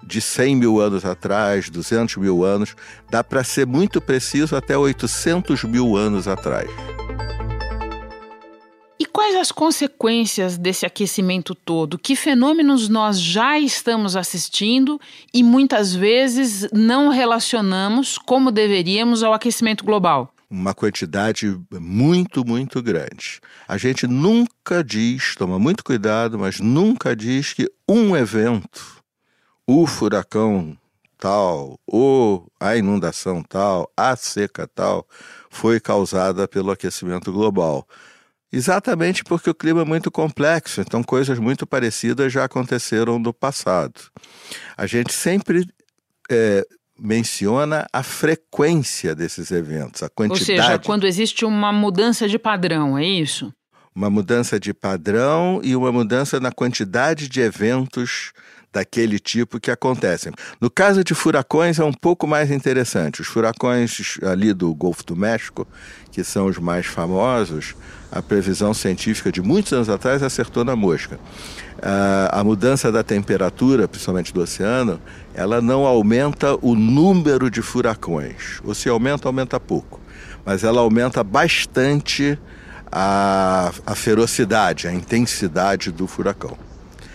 de 0.03 0.21
100 0.21 0.57
mil 0.57 0.81
anos 0.81 1.05
atrás, 1.05 1.71
200 1.71 2.17
mil 2.17 2.45
anos, 2.45 2.75
dá 3.11 3.23
para 3.23 3.45
ser 3.45 3.67
muito 3.67 4.01
preciso 4.01 4.57
até 4.57 4.77
800 4.77 5.65
mil 5.65 5.97
anos 5.97 6.27
atrás. 6.27 6.69
E 8.99 9.07
quais 9.07 9.35
as 9.37 9.51
consequências 9.51 10.57
desse 10.57 10.87
aquecimento 10.87 11.55
todo? 11.55 11.99
Que 11.99 12.15
fenômenos 12.15 12.89
nós 12.89 13.21
já 13.21 13.59
estamos 13.59 14.17
assistindo 14.17 15.01
e 15.33 15.43
muitas 15.43 15.95
vezes 15.95 16.69
não 16.73 17.09
relacionamos 17.09 18.19
como 18.19 18.53
deveríamos 18.53 19.23
ao 19.23 19.33
aquecimento 19.33 19.85
global? 19.85 20.33
Uma 20.53 20.75
quantidade 20.75 21.59
muito, 21.71 22.45
muito 22.45 22.83
grande. 22.83 23.41
A 23.67 23.79
gente 23.79 24.07
nunca 24.07 24.85
diz, 24.85 25.35
toma 25.35 25.59
muito 25.59 25.83
cuidado, 25.83 26.39
mas 26.39 26.61
nunca 26.61 27.17
diz 27.17 27.55
que 27.55 27.73
um 27.89 28.15
evento, 28.15 29.03
o 29.67 29.87
furacão 29.87 30.77
tal, 31.17 31.81
ou 31.87 32.53
a 32.61 32.77
inundação 32.77 33.43
tal, 33.43 33.91
a 33.97 34.15
seca 34.15 34.69
tal, 34.69 35.09
foi 35.49 35.81
causada 35.81 36.47
pelo 36.47 36.71
aquecimento 36.71 37.33
global. 37.33 37.89
Exatamente 38.53 39.25
porque 39.25 39.49
o 39.49 39.55
clima 39.55 39.81
é 39.81 39.85
muito 39.87 40.11
complexo, 40.11 40.83
então 40.83 41.03
coisas 41.03 41.39
muito 41.39 41.67
parecidas 41.67 42.31
já 42.31 42.45
aconteceram 42.45 43.19
no 43.19 43.33
passado. 43.33 43.99
A 44.77 44.87
gente 44.87 45.15
sempre 45.15 45.67
é, 46.31 46.67
menciona 47.03 47.87
a 47.93 48.03
frequência 48.03 49.15
desses 49.15 49.51
eventos, 49.51 50.05
a 50.05 50.09
quantidade. 50.09 50.51
Ou 50.53 50.67
seja, 50.67 50.79
quando 50.79 51.07
existe 51.07 51.45
uma 51.45 51.73
mudança 51.73 52.29
de 52.29 52.39
padrão, 52.39 52.97
é 52.97 53.05
isso? 53.05 53.53
Uma 53.95 54.09
mudança 54.09 54.59
de 54.59 54.73
padrão 54.73 55.61
e 55.65 55.75
uma 55.75 55.91
mudança 55.91 56.39
na 56.39 56.53
quantidade 56.53 57.29
de 57.29 57.41
eventos 57.41 58.33
daquele 58.73 59.19
tipo 59.19 59.61
que 59.61 59.71
acontecem. 59.71 60.33
No 60.61 60.71
caso 60.71 61.05
de 61.05 61.15
furacões 61.15 61.79
é 61.79 61.85
um 61.85 61.93
pouco 61.93 62.27
mais 62.27 62.51
interessante. 62.51 63.21
Os 63.21 63.27
furacões 63.27 64.19
ali 64.23 64.53
do 64.53 64.75
Golfo 64.75 65.05
do 65.05 65.15
México, 65.15 65.67
que 66.11 66.25
são 66.25 66.47
os 66.47 66.59
mais 66.59 66.87
famosos, 66.87 67.75
a 68.11 68.23
previsão 68.23 68.73
científica 68.73 69.31
de 69.31 69.43
muitos 69.43 69.73
anos 69.73 69.89
atrás 69.89 70.23
acertou 70.23 70.65
na 70.65 70.75
mosca. 70.75 71.17
Uh, 71.79 72.29
a 72.31 72.45
mudança 72.45 72.93
da 72.93 73.03
temperatura, 73.03 73.89
principalmente 73.89 74.33
do 74.33 74.41
oceano, 74.41 75.01
ela 75.35 75.61
não 75.61 75.85
aumenta 75.85 76.57
o 76.63 76.75
número 76.75 77.51
de 77.51 77.61
furacões. 77.61 78.61
Ou 78.65 78.75
se 78.75 78.89
aumenta, 78.89 79.29
aumenta 79.29 79.59
pouco. 79.59 80.01
Mas 80.45 80.63
ela 80.65 80.81
aumenta 80.81 81.25
bastante 81.25 82.39
a, 82.91 83.73
a 83.87 83.95
ferocidade, 83.95 84.87
a 84.87 84.93
intensidade 84.93 85.91
do 85.91 86.07
furacão. 86.07 86.57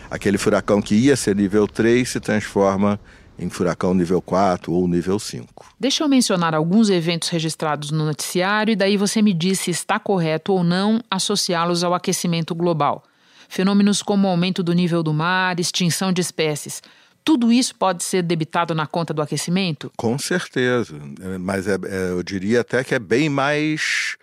Aquele 0.09 0.37
furacão 0.37 0.81
que 0.81 0.95
ia 0.95 1.15
ser 1.15 1.35
nível 1.35 1.67
3 1.67 2.07
se 2.07 2.19
transforma 2.19 2.99
em 3.37 3.49
furacão 3.49 3.93
nível 3.93 4.21
4 4.21 4.71
ou 4.71 4.87
nível 4.87 5.19
5. 5.19 5.73
Deixa 5.79 6.03
eu 6.03 6.09
mencionar 6.09 6.55
alguns 6.55 6.89
eventos 6.89 7.29
registrados 7.29 7.91
no 7.91 8.05
noticiário 8.05 8.71
e 8.71 8.75
daí 8.75 8.97
você 8.97 9.21
me 9.21 9.33
diz 9.33 9.59
se 9.59 9.71
está 9.71 9.99
correto 9.99 10.53
ou 10.53 10.63
não 10.63 10.99
associá-los 11.09 11.83
ao 11.83 11.93
aquecimento 11.93 12.55
global. 12.55 13.03
Fenômenos 13.47 14.01
como 14.01 14.27
aumento 14.27 14.63
do 14.63 14.73
nível 14.73 15.03
do 15.03 15.13
mar, 15.13 15.59
extinção 15.59 16.11
de 16.11 16.21
espécies. 16.21 16.81
Tudo 17.23 17.51
isso 17.51 17.75
pode 17.75 18.03
ser 18.03 18.23
debitado 18.23 18.73
na 18.73 18.87
conta 18.87 19.13
do 19.13 19.21
aquecimento? 19.21 19.91
Com 19.97 20.17
certeza. 20.17 20.95
É, 21.21 21.37
mas 21.37 21.67
é, 21.67 21.73
é, 21.73 22.11
eu 22.11 22.23
diria 22.23 22.61
até 22.61 22.83
que 22.83 22.95
é 22.95 22.99
bem 22.99 23.29
mais 23.29 24.17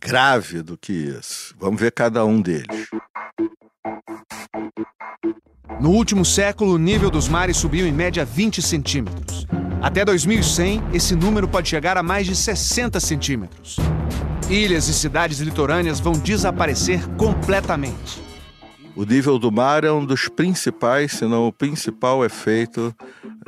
grave 0.00 0.60
do 0.62 0.76
que 0.76 0.92
isso. 0.92 1.54
Vamos 1.58 1.80
ver 1.80 1.92
cada 1.92 2.24
um 2.24 2.40
deles. 2.40 2.88
No 5.80 5.90
último 5.90 6.24
século, 6.24 6.74
o 6.74 6.78
nível 6.78 7.10
dos 7.10 7.26
mares 7.26 7.56
subiu 7.56 7.86
em 7.86 7.92
média 7.92 8.24
20 8.24 8.60
centímetros. 8.60 9.46
Até 9.80 10.04
2100, 10.04 10.82
esse 10.92 11.16
número 11.16 11.48
pode 11.48 11.68
chegar 11.68 11.96
a 11.96 12.02
mais 12.02 12.26
de 12.26 12.36
60 12.36 13.00
centímetros. 13.00 13.78
Ilhas 14.50 14.88
e 14.88 14.92
cidades 14.92 15.40
litorâneas 15.40 15.98
vão 15.98 16.12
desaparecer 16.12 17.06
completamente. 17.16 18.22
O 18.94 19.04
nível 19.04 19.38
do 19.38 19.50
mar 19.50 19.84
é 19.84 19.90
um 19.90 20.04
dos 20.04 20.28
principais, 20.28 21.12
se 21.12 21.24
não 21.24 21.46
o 21.46 21.52
principal 21.52 22.22
efeito 22.24 22.94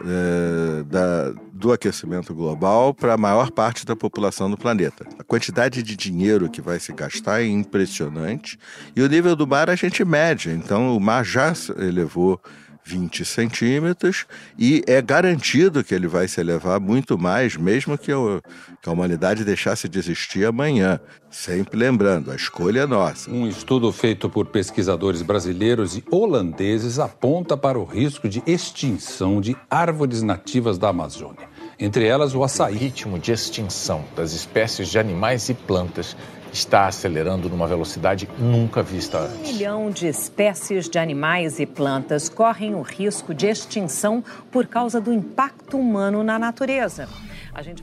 é, 0.04 0.82
da, 0.84 1.32
do 1.52 1.72
aquecimento 1.72 2.34
global 2.34 2.92
para 2.92 3.14
a 3.14 3.16
maior 3.16 3.50
parte 3.50 3.86
da 3.86 3.94
população 3.94 4.50
do 4.50 4.56
planeta. 4.56 5.06
A 5.18 5.24
quantidade 5.24 5.82
de 5.82 5.96
dinheiro 5.96 6.50
que 6.50 6.60
vai 6.60 6.80
se 6.80 6.92
gastar 6.92 7.42
é 7.42 7.46
impressionante 7.46 8.58
e 8.96 9.02
o 9.02 9.08
nível 9.08 9.36
do 9.36 9.46
mar 9.46 9.70
a 9.70 9.76
gente 9.76 10.04
mede. 10.04 10.50
Então, 10.50 10.96
o 10.96 11.00
mar 11.00 11.24
já 11.24 11.52
elevou 11.78 12.40
20 12.84 13.24
centímetros 13.24 14.26
e 14.58 14.82
é 14.86 15.00
garantido 15.00 15.84
que 15.84 15.94
ele 15.94 16.08
vai 16.08 16.26
se 16.26 16.40
elevar 16.40 16.80
muito 16.80 17.16
mais, 17.16 17.56
mesmo 17.56 17.96
que, 17.96 18.12
o, 18.12 18.42
que 18.82 18.88
a 18.88 18.92
humanidade 18.92 19.44
deixasse 19.44 19.88
de 19.88 19.98
existir 19.98 20.44
amanhã. 20.44 21.00
Sempre 21.30 21.78
lembrando, 21.78 22.30
a 22.30 22.36
escolha 22.36 22.80
é 22.80 22.86
nossa. 22.86 23.30
Um 23.30 23.46
estudo 23.46 23.90
feito 23.92 24.28
por 24.28 24.46
pesquisadores 24.46 25.22
brasileiros 25.22 25.96
e 25.96 26.04
holandeses 26.10 26.98
aponta 26.98 27.56
para 27.56 27.78
o 27.78 27.84
risco 27.84 28.28
de 28.28 28.42
extinção 28.46 29.40
de 29.40 29.56
árvores 29.70 30.22
nativas 30.22 30.76
da 30.76 30.88
Amazônia, 30.88 31.48
entre 31.78 32.04
elas 32.04 32.34
o 32.34 32.42
açaí. 32.42 32.74
O 32.74 32.78
ritmo 32.78 33.18
de 33.18 33.32
extinção 33.32 34.04
das 34.16 34.32
espécies 34.32 34.88
de 34.88 34.98
animais 34.98 35.48
e 35.48 35.54
plantas 35.54 36.16
está 36.52 36.86
acelerando 36.86 37.48
numa 37.48 37.66
velocidade 37.66 38.28
nunca 38.38 38.82
vista 38.82 39.18
antes. 39.18 39.50
Um 39.50 39.52
milhão 39.54 39.90
de 39.90 40.06
espécies 40.06 40.88
de 40.88 40.98
animais 40.98 41.58
e 41.58 41.66
plantas 41.66 42.28
correm 42.28 42.74
o 42.74 42.82
risco 42.82 43.34
de 43.34 43.46
extinção 43.46 44.22
por 44.50 44.66
causa 44.66 45.00
do 45.00 45.12
impacto 45.12 45.78
humano 45.78 46.22
na 46.22 46.38
natureza. 46.38 47.08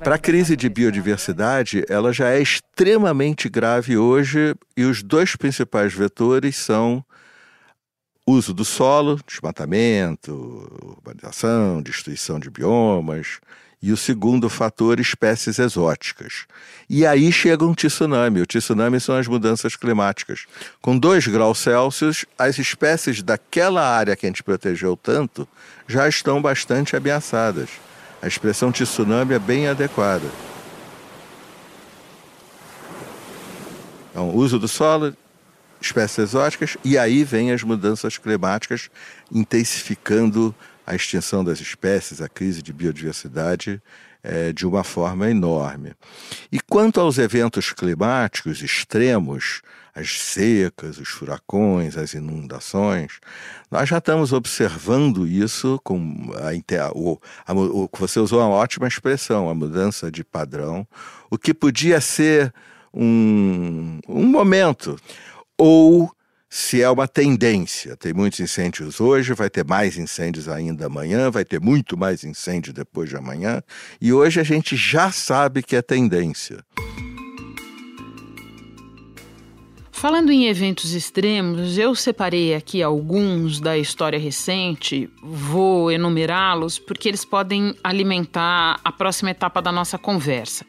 Para 0.04 0.16
a 0.16 0.20
crise 0.20 0.56
de 0.56 0.68
biodiversidade, 0.68 1.84
ela 1.88 2.12
já 2.12 2.30
é 2.30 2.42
extremamente 2.42 3.48
grave 3.50 3.98
hoje 3.98 4.56
e 4.76 4.84
os 4.84 5.04
dois 5.04 5.36
principais 5.36 5.94
vetores 5.94 6.56
são 6.56 7.04
uso 8.26 8.54
do 8.54 8.66
solo, 8.66 9.20
desmatamento, 9.28 10.32
urbanização, 10.82 11.82
destruição 11.82 12.40
de 12.40 12.50
biomas, 12.50 13.40
e 13.82 13.92
o 13.94 13.98
segundo 13.98 14.50
fator, 14.50 15.00
espécies 15.00 15.58
exóticas. 15.58 16.46
E 16.90 17.06
aí 17.06 17.32
chega 17.32 17.64
um 17.66 17.74
tsunami. 17.74 18.42
O 18.42 18.46
tsunami 18.46 19.00
são 19.00 19.16
as 19.16 19.28
mudanças 19.28 19.76
climáticas. 19.76 20.46
Com 20.82 20.98
2 20.98 21.28
graus 21.28 21.60
Celsius, 21.60 22.26
as 22.38 22.60
espécies 22.60 23.22
daquela 23.22 23.82
área 23.82 24.16
que 24.16 24.26
a 24.26 24.30
gente 24.30 24.44
protegeu 24.44 24.98
tanto 24.98 25.48
já 25.88 26.08
estão 26.10 26.42
bastante 26.42 26.96
ameaçadas. 26.96 27.70
A 28.22 28.28
expressão 28.28 28.72
tsunami 28.72 29.34
é 29.34 29.40
bem 29.40 29.68
adequada. 29.68 30.30
Então, 34.12 34.36
uso 34.36 34.60
do 34.60 34.68
solo, 34.68 35.16
espécies 35.80 36.18
exóticas, 36.18 36.76
e 36.84 36.98
aí 36.98 37.24
vem 37.24 37.54
as 37.54 37.64
mudanças 37.64 38.18
climáticas 38.18 38.90
intensificando 39.32 40.54
a 40.90 40.96
extinção 40.96 41.44
das 41.44 41.62
espécies, 41.62 42.20
a 42.20 42.28
crise 42.28 42.64
de 42.64 42.74
biodiversidade 42.74 43.80
é, 44.24 44.52
de 44.52 44.66
uma 44.66 44.84
forma 44.84 45.30
enorme. 45.30 45.94
E 46.52 46.60
quanto 46.60 47.00
aos 47.00 47.20
eventos 47.20 47.72
climáticos 47.72 48.64
extremos, 48.64 49.62
as 49.94 50.20
secas, 50.20 50.98
os 50.98 51.10
furacões, 51.10 51.96
as 51.96 52.16
inundações, 52.16 53.20
nós 53.70 53.88
já 53.88 54.00
estamos 54.00 54.34
observando 54.34 55.28
isso 55.28 55.80
com 55.84 56.32
a, 56.36 56.92
o, 56.98 57.20
a, 57.46 57.54
o, 57.54 57.88
você 58.00 58.20
usou 58.20 58.40
uma 58.40 58.50
ótima 58.50 58.88
expressão, 58.88 59.48
a 59.48 59.54
mudança 59.54 60.12
de 60.12 60.24
padrão, 60.24 60.88
o 61.30 61.38
que 61.38 61.54
podia 61.54 62.02
ser 62.02 62.52
um, 62.92 64.00
um 64.08 64.26
momento 64.26 64.98
ou 65.56 66.12
se 66.50 66.82
é 66.82 66.90
uma 66.90 67.08
tendência. 67.08 67.96
Tem 67.96 68.12
muitos 68.12 68.40
incêndios 68.40 69.00
hoje, 69.00 69.34
vai 69.34 69.50
ter 69.50 69.64
mais 69.64 69.98
incêndios 69.98 70.50
ainda 70.50 70.88
amanhã, 70.88 71.30
vai 71.30 71.46
ter 71.46 71.62
muito 71.62 71.96
mais 71.96 72.24
incêndio 72.24 72.74
depois 72.74 73.10
de 73.10 73.16
amanhã, 73.16 73.62
e 74.02 74.12
hoje 74.12 74.40
a 74.40 74.44
gente 74.44 74.76
já 74.76 75.12
sabe 75.12 75.62
que 75.62 75.76
é 75.76 75.82
tendência. 75.82 76.66
Falando 79.92 80.32
em 80.32 80.46
eventos 80.46 80.94
extremos, 80.94 81.78
eu 81.78 81.94
separei 81.94 82.56
aqui 82.56 82.82
alguns 82.82 83.60
da 83.60 83.78
história 83.78 84.18
recente, 84.18 85.10
vou 85.22 85.92
enumerá-los 85.92 86.80
porque 86.80 87.10
eles 87.10 87.26
podem 87.26 87.76
alimentar 87.84 88.80
a 88.82 88.94
próxima 88.94 89.32
etapa 89.32 89.62
da 89.62 89.74
nossa 89.74 89.98
conversa. 89.98 90.66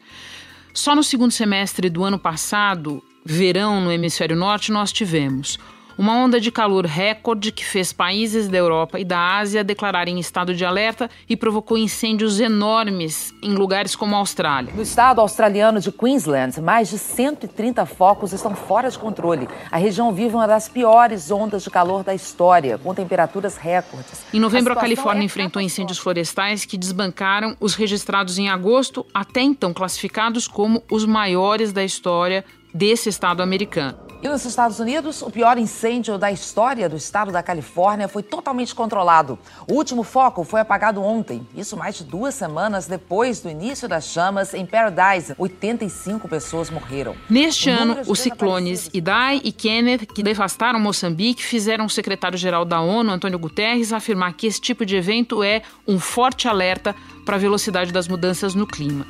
Só 0.73 0.93
no 0.93 1.01
segundo 1.01 1.31
semestre 1.31 1.89
do 1.89 2.03
ano 2.03 2.19
passado, 2.19 3.01
verão 3.23 3.81
no 3.81 3.91
hemisfério 3.91 4.35
norte, 4.35 4.71
nós 4.71 4.91
tivemos 4.91 5.57
uma 5.97 6.15
onda 6.15 6.39
de 6.39 6.51
calor 6.51 6.85
recorde 6.85 7.51
que 7.51 7.63
fez 7.63 7.93
países 7.93 8.47
da 8.47 8.57
Europa 8.57 8.99
e 8.99 9.03
da 9.03 9.37
Ásia 9.37 9.63
declararem 9.63 10.19
estado 10.19 10.53
de 10.53 10.65
alerta 10.65 11.09
e 11.29 11.37
provocou 11.37 11.77
incêndios 11.77 12.39
enormes 12.39 13.33
em 13.41 13.53
lugares 13.53 13.95
como 13.95 14.15
a 14.15 14.19
Austrália. 14.19 14.73
No 14.73 14.81
estado 14.81 15.21
australiano 15.21 15.79
de 15.79 15.91
Queensland, 15.91 16.59
mais 16.59 16.89
de 16.89 16.97
130 16.97 17.85
focos 17.85 18.33
estão 18.33 18.55
fora 18.55 18.89
de 18.89 18.97
controle. 18.97 19.47
A 19.69 19.77
região 19.77 20.11
vive 20.11 20.33
uma 20.33 20.47
das 20.47 20.67
piores 20.67 21.29
ondas 21.29 21.63
de 21.63 21.69
calor 21.69 22.03
da 22.03 22.15
história, 22.15 22.77
com 22.77 22.93
temperaturas 22.95 23.57
recordes. 23.57 24.25
Em 24.33 24.39
novembro, 24.39 24.73
a, 24.73 24.77
a 24.77 24.79
Califórnia 24.79 25.23
é 25.23 25.25
enfrentou 25.25 25.61
incêndios 25.61 25.99
florestais 25.99 26.65
que 26.65 26.77
desbancaram 26.77 27.55
os 27.59 27.75
registrados 27.75 28.39
em 28.39 28.49
agosto, 28.49 29.05
até 29.13 29.41
então 29.41 29.73
classificados 29.73 30.47
como 30.47 30.83
os 30.89 31.05
maiores 31.05 31.71
da 31.71 31.83
história 31.83 32.43
desse 32.73 33.09
estado 33.09 33.41
americano. 33.41 34.11
E 34.23 34.29
nos 34.29 34.45
Estados 34.45 34.79
Unidos, 34.79 35.23
o 35.23 35.31
pior 35.31 35.57
incêndio 35.57 36.15
da 36.15 36.31
história 36.31 36.87
do 36.87 36.95
estado 36.95 37.31
da 37.31 37.41
Califórnia 37.41 38.07
foi 38.07 38.21
totalmente 38.21 38.75
controlado. 38.75 39.39
O 39.67 39.73
último 39.73 40.03
foco 40.03 40.43
foi 40.43 40.61
apagado 40.61 41.01
ontem, 41.01 41.47
isso 41.55 41.75
mais 41.75 41.95
de 41.95 42.03
duas 42.03 42.35
semanas 42.35 42.85
depois 42.85 43.39
do 43.39 43.49
início 43.49 43.87
das 43.87 44.05
chamas 44.05 44.53
em 44.53 44.63
Paradise. 44.63 45.33
85 45.39 46.27
pessoas 46.27 46.69
morreram. 46.69 47.15
Neste 47.27 47.71
ano, 47.71 47.97
os 48.05 48.19
ciclones 48.19 48.91
Idai 48.93 49.41
e 49.43 49.51
Kenneth, 49.51 50.05
que 50.13 50.21
devastaram 50.21 50.79
Moçambique, 50.79 51.41
fizeram 51.41 51.85
o 51.85 51.89
secretário-geral 51.89 52.63
da 52.63 52.79
ONU, 52.79 53.09
Antônio 53.09 53.39
Guterres, 53.39 53.91
afirmar 53.91 54.33
que 54.33 54.45
esse 54.45 54.61
tipo 54.61 54.85
de 54.85 54.95
evento 54.95 55.41
é 55.41 55.63
um 55.87 55.99
forte 55.99 56.47
alerta 56.47 56.95
para 57.25 57.37
a 57.37 57.39
velocidade 57.39 57.91
das 57.91 58.07
mudanças 58.07 58.53
no 58.53 58.67
clima. 58.67 59.03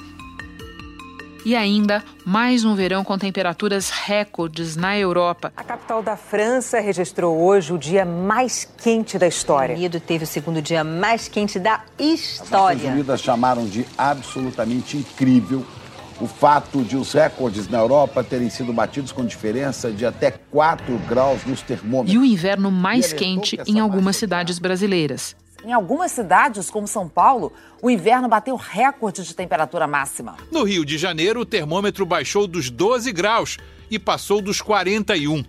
E 1.43 1.55
ainda 1.55 2.03
mais 2.23 2.63
um 2.63 2.75
verão 2.75 3.03
com 3.03 3.17
temperaturas 3.17 3.89
recordes 3.89 4.75
na 4.75 4.95
Europa. 4.97 5.51
A 5.57 5.63
capital 5.63 6.03
da 6.03 6.15
França 6.15 6.79
registrou 6.79 7.35
hoje 7.41 7.73
o 7.73 7.79
dia 7.79 8.05
mais 8.05 8.63
quente 8.77 9.17
da 9.17 9.27
história. 9.27 9.73
O 9.73 9.77
Unido 9.77 9.99
teve 9.99 10.23
o 10.23 10.27
segundo 10.27 10.61
dia 10.61 10.83
mais 10.83 11.27
quente 11.27 11.57
da 11.57 11.81
história. 11.97 12.75
As 12.75 12.83
Nações 12.83 12.93
Unidas 12.93 13.21
chamaram 13.21 13.65
de 13.65 13.87
absolutamente 13.97 14.97
incrível 14.97 15.65
o 16.19 16.27
fato 16.27 16.83
de 16.83 16.95
os 16.95 17.13
recordes 17.13 17.67
na 17.67 17.79
Europa 17.79 18.23
terem 18.23 18.47
sido 18.47 18.71
batidos 18.71 19.11
com 19.11 19.25
diferença 19.25 19.91
de 19.91 20.05
até 20.05 20.29
4 20.29 20.95
graus 21.09 21.43
nos 21.45 21.63
termômetros. 21.63 22.13
E 22.13 22.17
o 22.19 22.23
inverno 22.23 22.69
mais 22.69 23.11
quente 23.11 23.59
em 23.65 23.79
algumas 23.79 24.15
cidades 24.15 24.59
brasileiras. 24.59 25.35
Em 25.63 25.71
algumas 25.71 26.11
cidades, 26.11 26.69
como 26.69 26.87
São 26.87 27.07
Paulo, 27.07 27.53
o 27.81 27.89
inverno 27.89 28.27
bateu 28.27 28.55
recorde 28.55 29.23
de 29.23 29.35
temperatura 29.35 29.85
máxima. 29.85 30.37
No 30.51 30.63
Rio 30.63 30.83
de 30.83 30.97
Janeiro, 30.97 31.41
o 31.41 31.45
termômetro 31.45 32.05
baixou 32.05 32.47
dos 32.47 32.69
12 32.69 33.11
graus 33.11 33.57
e 33.89 33.99
passou 33.99 34.41
dos 34.41 34.61
41. 34.61 35.43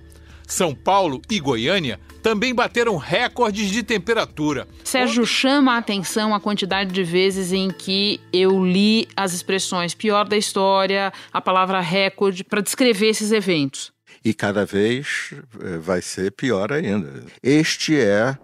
São 0.47 0.75
Paulo 0.75 1.23
e 1.31 1.40
Goiânia 1.40 1.99
também 2.23 2.54
bateram 2.54 2.97
recordes 2.97 3.71
de 3.71 3.83
temperatura. 3.83 4.69
Sérgio 4.85 5.26
chama 5.26 5.75
a 5.75 5.78
atenção 5.78 6.35
a 6.35 6.40
quantidade 6.40 6.92
de 6.92 7.03
vezes 7.03 7.53
em 7.53 7.70
que 7.70 8.20
eu 8.33 8.64
li 8.64 9.09
as 9.16 9.33
expressões 9.33 9.94
pior 9.94 10.29
da 10.29 10.37
história, 10.37 11.12
a 11.33 11.40
palavra 11.40 11.81
recorde, 11.81 12.44
para 12.44 12.61
descrever 12.61 13.09
esses 13.09 13.33
eventos. 13.33 13.92
E 14.25 14.33
cada 14.33 14.64
vez 14.64 15.35
eh, 15.61 15.79
vai 15.79 16.01
ser 16.01 16.31
pior 16.33 16.72
ainda. 16.72 17.25
Este 17.42 17.98
é 17.98 18.37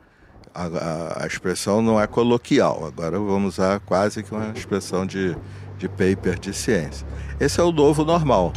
a, 0.59 1.23
a, 1.23 1.27
expressão 1.27 1.81
não 1.81 2.01
é 2.01 2.07
coloquial, 2.07 2.85
agora 2.85 3.18
vamos 3.18 3.55
usar 3.55 3.79
quase 3.81 4.23
que 4.25 4.33
uma 4.33 4.51
expressão 4.51 5.07
de, 5.07 5.37
de 5.79 5.88
paper 5.88 6.38
de 6.38 6.53
ciência. 6.53 7.07
Esse 7.38 7.61
é 7.61 7.62
o 7.62 7.71
novo 7.71 8.05
normal. 8.05 8.53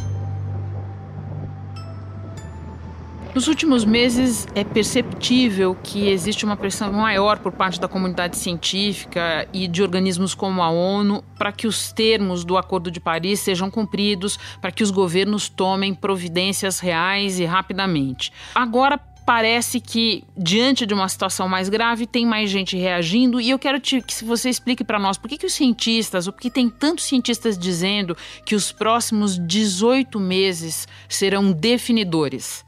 Nos 3.33 3.47
últimos 3.47 3.85
meses, 3.85 4.45
é 4.53 4.61
perceptível 4.61 5.73
que 5.81 6.09
existe 6.09 6.43
uma 6.43 6.57
pressão 6.57 6.91
maior 6.91 7.39
por 7.39 7.53
parte 7.53 7.79
da 7.79 7.87
comunidade 7.87 8.35
científica 8.35 9.47
e 9.53 9.69
de 9.69 9.81
organismos 9.81 10.33
como 10.33 10.61
a 10.61 10.69
ONU 10.69 11.23
para 11.37 11.53
que 11.53 11.65
os 11.65 11.93
termos 11.93 12.43
do 12.43 12.57
Acordo 12.57 12.91
de 12.91 12.99
Paris 12.99 13.39
sejam 13.39 13.71
cumpridos, 13.71 14.37
para 14.59 14.69
que 14.69 14.83
os 14.83 14.91
governos 14.91 15.47
tomem 15.47 15.93
providências 15.93 16.81
reais 16.81 17.39
e 17.39 17.45
rapidamente. 17.45 18.33
Agora, 18.53 18.99
parece 19.25 19.79
que, 19.79 20.23
diante 20.37 20.85
de 20.85 20.93
uma 20.93 21.07
situação 21.07 21.47
mais 21.47 21.69
grave, 21.69 22.05
tem 22.07 22.25
mais 22.25 22.49
gente 22.49 22.75
reagindo. 22.75 23.39
E 23.39 23.49
eu 23.49 23.59
quero 23.59 23.79
te, 23.79 24.01
que 24.01 24.23
você 24.23 24.49
explique 24.49 24.83
para 24.83 24.99
nós 24.99 25.17
por 25.17 25.29
que, 25.29 25.37
que 25.37 25.45
os 25.45 25.53
cientistas, 25.53 26.27
ou 26.27 26.33
por 26.33 26.41
que 26.41 26.49
tem 26.49 26.69
tantos 26.69 27.05
cientistas 27.05 27.57
dizendo 27.57 28.15
que 28.45 28.55
os 28.55 28.71
próximos 28.71 29.37
18 29.37 30.19
meses 30.19 30.87
serão 31.07 31.51
definidores. 31.51 32.65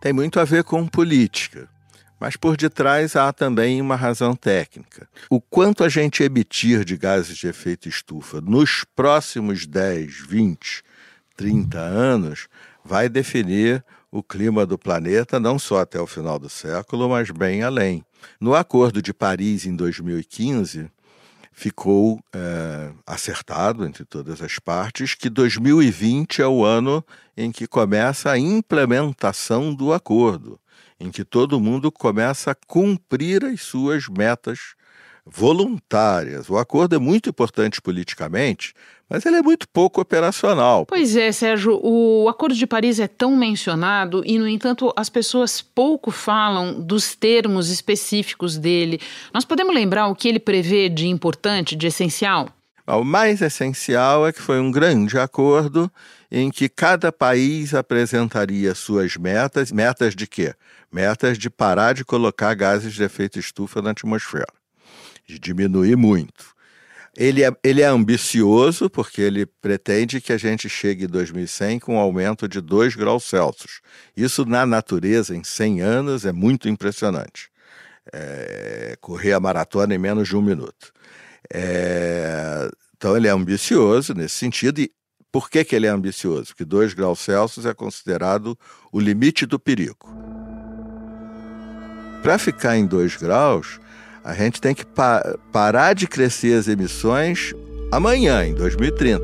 Tem 0.00 0.12
muito 0.12 0.38
a 0.38 0.44
ver 0.44 0.64
com 0.64 0.86
política. 0.86 1.68
Mas 2.18 2.36
por 2.36 2.56
detrás 2.56 3.14
há 3.14 3.32
também 3.32 3.80
uma 3.80 3.94
razão 3.94 4.34
técnica. 4.34 5.06
O 5.28 5.40
quanto 5.40 5.84
a 5.84 5.88
gente 5.88 6.22
emitir 6.22 6.84
de 6.84 6.96
gases 6.96 7.36
de 7.36 7.46
efeito 7.46 7.88
estufa 7.88 8.40
nos 8.40 8.84
próximos 8.94 9.66
10, 9.66 10.26
20, 10.26 10.82
30 11.36 11.78
anos 11.78 12.48
vai 12.82 13.08
definir 13.08 13.84
o 14.16 14.22
clima 14.22 14.64
do 14.64 14.78
planeta 14.78 15.38
não 15.38 15.58
só 15.58 15.80
até 15.80 16.00
o 16.00 16.06
final 16.06 16.38
do 16.38 16.48
século, 16.48 17.08
mas 17.08 17.30
bem 17.30 17.62
além. 17.62 18.02
No 18.40 18.54
Acordo 18.54 19.02
de 19.02 19.12
Paris, 19.12 19.66
em 19.66 19.76
2015, 19.76 20.90
ficou 21.52 22.18
é, 22.34 22.92
acertado 23.06 23.84
entre 23.84 24.06
todas 24.06 24.40
as 24.40 24.58
partes 24.58 25.14
que 25.14 25.28
2020 25.28 26.40
é 26.40 26.46
o 26.46 26.64
ano 26.64 27.04
em 27.36 27.52
que 27.52 27.66
começa 27.66 28.30
a 28.30 28.38
implementação 28.38 29.74
do 29.74 29.92
acordo, 29.92 30.58
em 30.98 31.10
que 31.10 31.24
todo 31.24 31.60
mundo 31.60 31.92
começa 31.92 32.52
a 32.52 32.56
cumprir 32.66 33.44
as 33.44 33.60
suas 33.60 34.08
metas 34.08 34.74
voluntárias. 35.26 36.48
O 36.48 36.56
acordo 36.56 36.94
é 36.94 36.98
muito 36.98 37.28
importante 37.28 37.82
politicamente, 37.82 38.72
mas 39.10 39.26
ele 39.26 39.36
é 39.36 39.42
muito 39.42 39.68
pouco 39.68 40.00
operacional. 40.00 40.86
Pois 40.86 41.16
é, 41.16 41.32
Sérgio, 41.32 41.80
o 41.82 42.28
Acordo 42.28 42.54
de 42.54 42.66
Paris 42.66 43.00
é 43.00 43.08
tão 43.08 43.36
mencionado 43.36 44.22
e, 44.24 44.38
no 44.38 44.48
entanto, 44.48 44.92
as 44.96 45.08
pessoas 45.08 45.60
pouco 45.60 46.10
falam 46.10 46.80
dos 46.80 47.14
termos 47.14 47.70
específicos 47.70 48.56
dele. 48.56 49.00
Nós 49.34 49.44
podemos 49.44 49.74
lembrar 49.74 50.06
o 50.06 50.14
que 50.14 50.28
ele 50.28 50.38
prevê 50.38 50.88
de 50.88 51.08
importante, 51.08 51.74
de 51.74 51.88
essencial? 51.88 52.48
O 52.86 53.02
mais 53.02 53.42
essencial 53.42 54.28
é 54.28 54.32
que 54.32 54.40
foi 54.40 54.60
um 54.60 54.70
grande 54.70 55.18
acordo 55.18 55.90
em 56.30 56.50
que 56.50 56.68
cada 56.68 57.10
país 57.10 57.74
apresentaria 57.74 58.76
suas 58.76 59.16
metas. 59.16 59.72
Metas 59.72 60.14
de 60.14 60.24
quê? 60.26 60.54
Metas 60.92 61.36
de 61.36 61.50
parar 61.50 61.94
de 61.94 62.04
colocar 62.04 62.54
gases 62.54 62.94
de 62.94 63.02
efeito 63.02 63.40
estufa 63.40 63.82
na 63.82 63.90
atmosfera 63.90 64.46
de 65.26 65.38
diminuir 65.38 65.96
muito. 65.96 66.56
Ele 67.16 67.42
é, 67.42 67.50
ele 67.64 67.80
é 67.80 67.86
ambicioso 67.86 68.90
porque 68.90 69.22
ele 69.22 69.46
pretende 69.46 70.20
que 70.20 70.34
a 70.34 70.36
gente 70.36 70.68
chegue 70.68 71.04
em 71.04 71.08
2100 71.08 71.80
com 71.80 71.94
um 71.94 71.98
aumento 71.98 72.46
de 72.46 72.60
2 72.60 72.94
graus 72.94 73.24
Celsius. 73.24 73.80
Isso 74.14 74.44
na 74.44 74.66
natureza, 74.66 75.34
em 75.34 75.42
100 75.42 75.80
anos, 75.80 76.26
é 76.26 76.32
muito 76.32 76.68
impressionante. 76.68 77.48
É, 78.12 78.96
correr 79.00 79.32
a 79.32 79.40
maratona 79.40 79.94
em 79.94 79.98
menos 79.98 80.28
de 80.28 80.36
um 80.36 80.42
minuto. 80.42 80.92
É, 81.52 82.68
então 82.96 83.16
ele 83.16 83.28
é 83.28 83.30
ambicioso 83.30 84.12
nesse 84.12 84.34
sentido. 84.34 84.80
E 84.80 84.92
por 85.32 85.48
que, 85.48 85.64
que 85.64 85.74
ele 85.74 85.86
é 85.86 85.90
ambicioso? 85.90 86.48
Porque 86.48 86.66
2 86.66 86.92
graus 86.92 87.20
Celsius 87.20 87.64
é 87.64 87.72
considerado 87.72 88.58
o 88.92 89.00
limite 89.00 89.46
do 89.46 89.58
perigo. 89.58 90.06
Para 92.22 92.38
ficar 92.38 92.76
em 92.76 92.86
2 92.86 93.16
graus, 93.16 93.80
a 94.26 94.34
gente 94.34 94.60
tem 94.60 94.74
que 94.74 94.84
pa 94.84 95.38
parar 95.52 95.94
de 95.94 96.08
crescer 96.08 96.58
as 96.58 96.66
emissões 96.66 97.54
amanhã, 97.92 98.44
em 98.44 98.54
2030. 98.54 99.22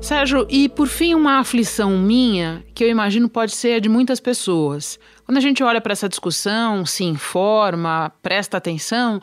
Sérgio, 0.00 0.46
e 0.48 0.66
por 0.66 0.88
fim, 0.88 1.14
uma 1.14 1.38
aflição 1.40 1.98
minha, 1.98 2.64
que 2.74 2.82
eu 2.82 2.88
imagino 2.88 3.28
pode 3.28 3.54
ser 3.54 3.74
a 3.74 3.78
de 3.78 3.90
muitas 3.90 4.18
pessoas. 4.18 4.98
Quando 5.26 5.36
a 5.36 5.40
gente 5.42 5.62
olha 5.62 5.82
para 5.82 5.92
essa 5.92 6.08
discussão, 6.08 6.86
se 6.86 7.04
informa, 7.04 8.10
presta 8.22 8.56
atenção, 8.56 9.20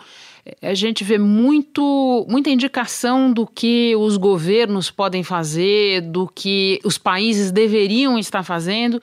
a 0.62 0.74
gente 0.74 1.04
vê 1.04 1.18
muito, 1.18 2.26
muita 2.30 2.50
indicação 2.50 3.32
do 3.32 3.46
que 3.46 3.96
os 3.96 4.18
governos 4.18 4.92
podem 4.92 5.24
fazer, 5.24 6.02
do 6.02 6.28
que 6.28 6.80
os 6.84 6.98
países 6.98 7.52
deveriam 7.52 8.18
estar 8.18 8.44
fazendo. 8.44 9.02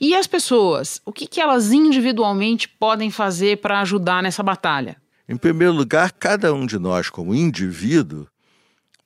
E 0.00 0.14
as 0.14 0.26
pessoas, 0.26 1.00
o 1.04 1.12
que, 1.12 1.26
que 1.26 1.40
elas 1.40 1.72
individualmente 1.72 2.68
podem 2.68 3.10
fazer 3.10 3.58
para 3.58 3.80
ajudar 3.80 4.22
nessa 4.22 4.42
batalha? 4.42 4.96
Em 5.28 5.36
primeiro 5.36 5.74
lugar, 5.74 6.12
cada 6.12 6.52
um 6.52 6.66
de 6.66 6.78
nós, 6.78 7.08
como 7.08 7.34
indivíduo, 7.34 8.26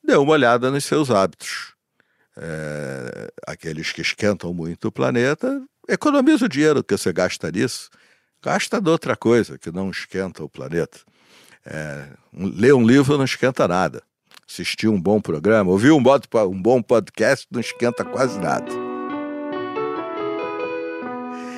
dê 0.03 0.17
uma 0.17 0.33
olhada 0.33 0.71
nos 0.71 0.85
seus 0.85 1.11
hábitos 1.11 1.75
é, 2.37 3.33
aqueles 3.47 3.93
que 3.93 4.01
esquentam 4.01 4.53
muito 4.53 4.89
o 4.89 4.93
planeta, 4.93 5.63
economiza 5.89 6.47
o 6.47 6.49
dinheiro 6.49 6.83
que 6.83 6.97
você 6.97 7.13
gasta 7.13 7.51
nisso, 7.51 7.91
gasta 8.43 8.81
de 8.81 8.91
outra 8.91 9.17
coisa 9.17 9.59
que 9.59 9.71
não 9.71 9.91
esquenta 9.91 10.43
o 10.43 10.49
planeta. 10.49 11.01
É, 11.67 12.07
ler 12.33 12.75
um 12.75 12.87
livro 12.87 13.17
não 13.17 13.25
esquenta 13.25 13.67
nada. 13.67 14.03
Assistir 14.49 14.89
um 14.89 15.01
bom 15.01 15.21
programa, 15.21 15.71
ouvir 15.71 15.91
um, 15.91 16.03
um 16.49 16.63
bom 16.63 16.83
podcast 16.83 17.47
não 17.51 17.61
esquenta 17.61 18.05
quase 18.05 18.39
nada. 18.39 18.71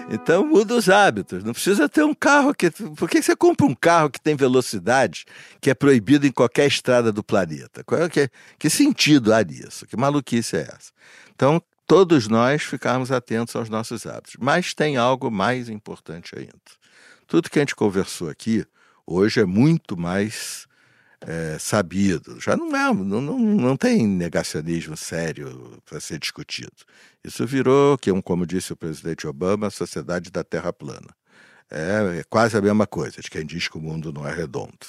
Então 0.08 0.46
muda 0.46 0.74
os 0.74 0.88
hábitos. 0.88 1.42
Não 1.42 1.52
precisa 1.52 1.88
ter 1.88 2.04
um 2.04 2.14
carro 2.14 2.54
que. 2.54 2.70
Por 2.70 3.08
que 3.08 3.20
você 3.20 3.34
compra 3.34 3.66
um 3.66 3.74
carro 3.74 4.08
que 4.08 4.20
tem 4.20 4.36
velocidade 4.36 5.24
que 5.60 5.68
é 5.68 5.74
proibido 5.74 6.26
em 6.26 6.30
qualquer 6.30 6.66
estrada 6.66 7.12
do 7.12 7.24
planeta? 7.24 7.82
Qual 7.84 8.00
é, 8.00 8.08
que, 8.08 8.30
que 8.58 8.70
sentido 8.70 9.34
há 9.34 9.42
nisso? 9.42 9.86
Que 9.86 9.96
maluquice 9.96 10.56
é 10.56 10.60
essa? 10.60 10.92
Então, 11.34 11.60
todos 11.86 12.28
nós 12.28 12.62
ficarmos 12.62 13.10
atentos 13.10 13.56
aos 13.56 13.68
nossos 13.68 14.06
hábitos. 14.06 14.36
Mas 14.38 14.72
tem 14.74 14.96
algo 14.96 15.30
mais 15.30 15.68
importante 15.68 16.38
ainda. 16.38 16.54
Tudo 17.26 17.50
que 17.50 17.58
a 17.58 17.62
gente 17.62 17.74
conversou 17.74 18.30
aqui 18.30 18.64
hoje 19.06 19.40
é 19.40 19.44
muito 19.44 19.96
mais 19.96 20.66
é, 21.20 21.56
sabido. 21.58 22.40
Já 22.40 22.56
não 22.56 22.74
é, 22.76 22.92
não, 22.92 23.20
não, 23.20 23.38
não 23.38 23.76
tem 23.76 24.06
negacionismo 24.06 24.96
sério 24.96 25.80
para 25.84 26.00
ser 26.00 26.18
discutido. 26.18 26.72
Isso 27.24 27.46
virou, 27.46 27.96
que 27.98 28.10
como 28.22 28.46
disse 28.46 28.72
o 28.72 28.76
presidente 28.76 29.26
Obama, 29.26 29.66
a 29.68 29.70
sociedade 29.70 30.30
da 30.30 30.44
Terra 30.44 30.72
plana. 30.72 31.08
É, 31.70 32.20
é 32.20 32.24
quase 32.28 32.56
a 32.56 32.62
mesma 32.62 32.86
coisa 32.86 33.20
de 33.20 33.28
quem 33.28 33.44
diz 33.44 33.68
que 33.68 33.76
o 33.76 33.80
mundo 33.80 34.12
não 34.12 34.26
é 34.26 34.32
redondo. 34.32 34.86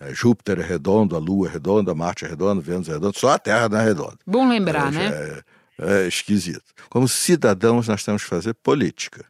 É, 0.00 0.12
Júpiter 0.14 0.60
é 0.60 0.62
redondo, 0.62 1.16
a 1.16 1.18
Lua 1.18 1.48
é 1.48 1.52
redonda, 1.52 1.94
Marte 1.94 2.24
é 2.24 2.28
redondo, 2.28 2.60
Vênus 2.60 2.88
é 2.88 2.92
redondo, 2.92 3.18
só 3.18 3.30
a 3.30 3.38
Terra 3.38 3.68
não 3.68 3.78
é 3.78 3.84
redonda. 3.84 4.18
Bom 4.26 4.48
lembrar, 4.48 4.92
é, 4.92 4.96
né? 4.96 5.42
É, 5.78 6.04
é 6.04 6.08
esquisito. 6.08 6.64
Como 6.88 7.08
cidadãos, 7.08 7.88
nós 7.88 8.02
temos 8.02 8.22
que 8.22 8.28
fazer 8.28 8.54
política. 8.54 9.24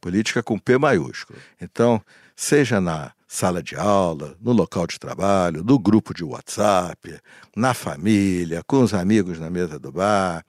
Política 0.00 0.42
com 0.42 0.58
P 0.58 0.78
maiúsculo. 0.78 1.38
Então, 1.60 2.02
seja 2.34 2.80
na 2.80 3.12
sala 3.32 3.62
de 3.62 3.76
aula, 3.76 4.36
no 4.40 4.50
local 4.50 4.88
de 4.88 4.98
trabalho, 4.98 5.62
no 5.62 5.78
grupo 5.78 6.12
de 6.12 6.24
WhatsApp, 6.24 7.16
na 7.56 7.72
família, 7.72 8.60
com 8.66 8.82
os 8.82 8.92
amigos 8.92 9.38
na 9.38 9.48
mesa 9.48 9.78
do 9.78 9.92
bar. 9.92 10.44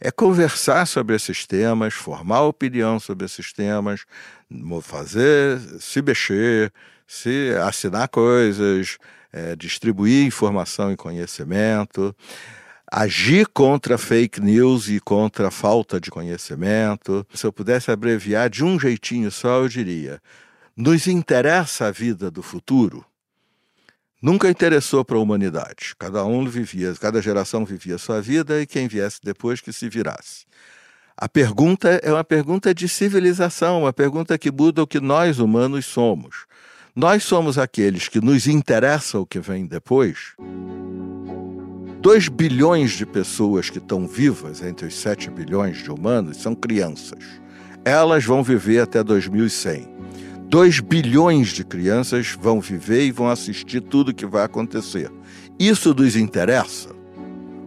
É 0.00 0.10
conversar 0.10 0.84
sobre 0.84 1.14
esses 1.14 1.46
temas, 1.46 1.94
formar 1.94 2.42
opinião 2.42 2.98
sobre 2.98 3.24
esses 3.24 3.52
temas, 3.52 4.04
fazer, 4.82 5.60
se 5.78 6.02
mexer, 6.02 6.72
se 7.06 7.54
assinar 7.62 8.08
coisas, 8.08 8.98
é, 9.32 9.54
distribuir 9.54 10.26
informação 10.26 10.90
e 10.90 10.96
conhecimento, 10.96 12.12
agir 12.90 13.46
contra 13.46 13.96
fake 13.96 14.40
news 14.40 14.88
e 14.88 14.98
contra 14.98 15.52
falta 15.52 16.00
de 16.00 16.10
conhecimento. 16.10 17.24
Se 17.32 17.46
eu 17.46 17.52
pudesse 17.52 17.92
abreviar 17.92 18.50
de 18.50 18.64
um 18.64 18.78
jeitinho 18.78 19.30
só, 19.30 19.62
eu 19.62 19.68
diria: 19.68 20.20
nos 20.76 21.06
interessa 21.06 21.86
a 21.86 21.90
vida 21.90 22.30
do 22.30 22.42
futuro, 22.42 23.04
nunca 24.20 24.50
interessou 24.50 25.04
para 25.04 25.16
a 25.16 25.20
humanidade. 25.20 25.94
Cada 25.98 26.24
um 26.24 26.44
vivia, 26.46 26.92
cada 27.00 27.22
geração 27.22 27.64
vivia 27.64 27.96
sua 27.96 28.20
vida 28.20 28.60
e 28.60 28.66
quem 28.66 28.88
viesse 28.88 29.20
depois 29.22 29.60
que 29.60 29.72
se 29.72 29.88
virasse. 29.88 30.44
A 31.16 31.28
pergunta 31.28 32.00
é 32.02 32.12
uma 32.12 32.24
pergunta 32.24 32.74
de 32.74 32.88
civilização, 32.88 33.82
uma 33.82 33.92
pergunta 33.92 34.36
que 34.36 34.50
muda 34.50 34.82
o 34.82 34.86
que 34.86 34.98
nós 34.98 35.38
humanos 35.38 35.86
somos. 35.86 36.44
Nós 36.94 37.22
somos 37.22 37.56
aqueles 37.56 38.08
que 38.08 38.20
nos 38.20 38.48
interessa 38.48 39.20
o 39.20 39.26
que 39.26 39.38
vem 39.38 39.66
depois. 39.66 40.34
2 42.00 42.28
bilhões 42.28 42.92
de 42.92 43.06
pessoas 43.06 43.70
que 43.70 43.78
estão 43.78 44.08
vivas 44.08 44.60
entre 44.60 44.86
os 44.86 44.94
7 44.94 45.30
bilhões 45.30 45.78
de 45.82 45.90
humanos 45.90 46.36
são 46.38 46.54
crianças. 46.54 47.24
Elas 47.84 48.24
vão 48.24 48.42
viver 48.42 48.80
até 48.80 49.02
2100. 49.02 49.93
2 50.54 50.78
bilhões 50.78 51.48
de 51.48 51.64
crianças 51.64 52.38
vão 52.40 52.60
viver 52.60 53.04
e 53.04 53.10
vão 53.10 53.28
assistir 53.28 53.80
tudo 53.80 54.14
que 54.14 54.24
vai 54.24 54.44
acontecer. 54.44 55.10
Isso 55.58 55.92
nos 55.92 56.14
interessa? 56.14 56.90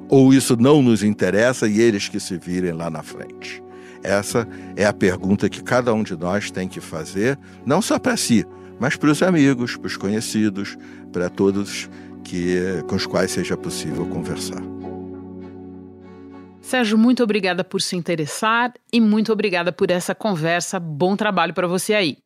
Ou 0.07 0.33
isso 0.33 0.55
não 0.55 0.81
nos 0.81 1.03
interessa 1.03 1.67
e 1.67 1.81
eles 1.81 2.07
que 2.07 2.17
se 2.17 2.37
virem 2.37 2.71
lá 2.71 2.89
na 2.89 3.03
frente? 3.03 3.61
Essa 4.01 4.47
é 4.77 4.85
a 4.85 4.93
pergunta 4.93 5.49
que 5.49 5.61
cada 5.61 5.93
um 5.93 6.01
de 6.01 6.15
nós 6.15 6.49
tem 6.49 6.65
que 6.65 6.79
fazer, 6.79 7.37
não 7.65 7.81
só 7.81 7.99
para 7.99 8.15
si, 8.15 8.45
mas 8.79 8.95
para 8.95 9.11
os 9.11 9.21
amigos, 9.21 9.75
para 9.75 9.87
os 9.87 9.97
conhecidos, 9.97 10.77
para 11.11 11.29
todos 11.29 11.89
que, 12.23 12.55
com 12.87 12.95
os 12.95 13.05
quais 13.05 13.31
seja 13.31 13.57
possível 13.57 14.05
conversar. 14.05 14.63
Sérgio, 16.61 16.97
muito 16.97 17.21
obrigada 17.21 17.65
por 17.65 17.81
se 17.81 17.97
interessar 17.97 18.73
e 18.93 19.01
muito 19.01 19.33
obrigada 19.33 19.73
por 19.73 19.91
essa 19.91 20.15
conversa. 20.15 20.79
Bom 20.79 21.17
trabalho 21.17 21.53
para 21.53 21.67
você 21.67 21.93
aí. 21.93 22.25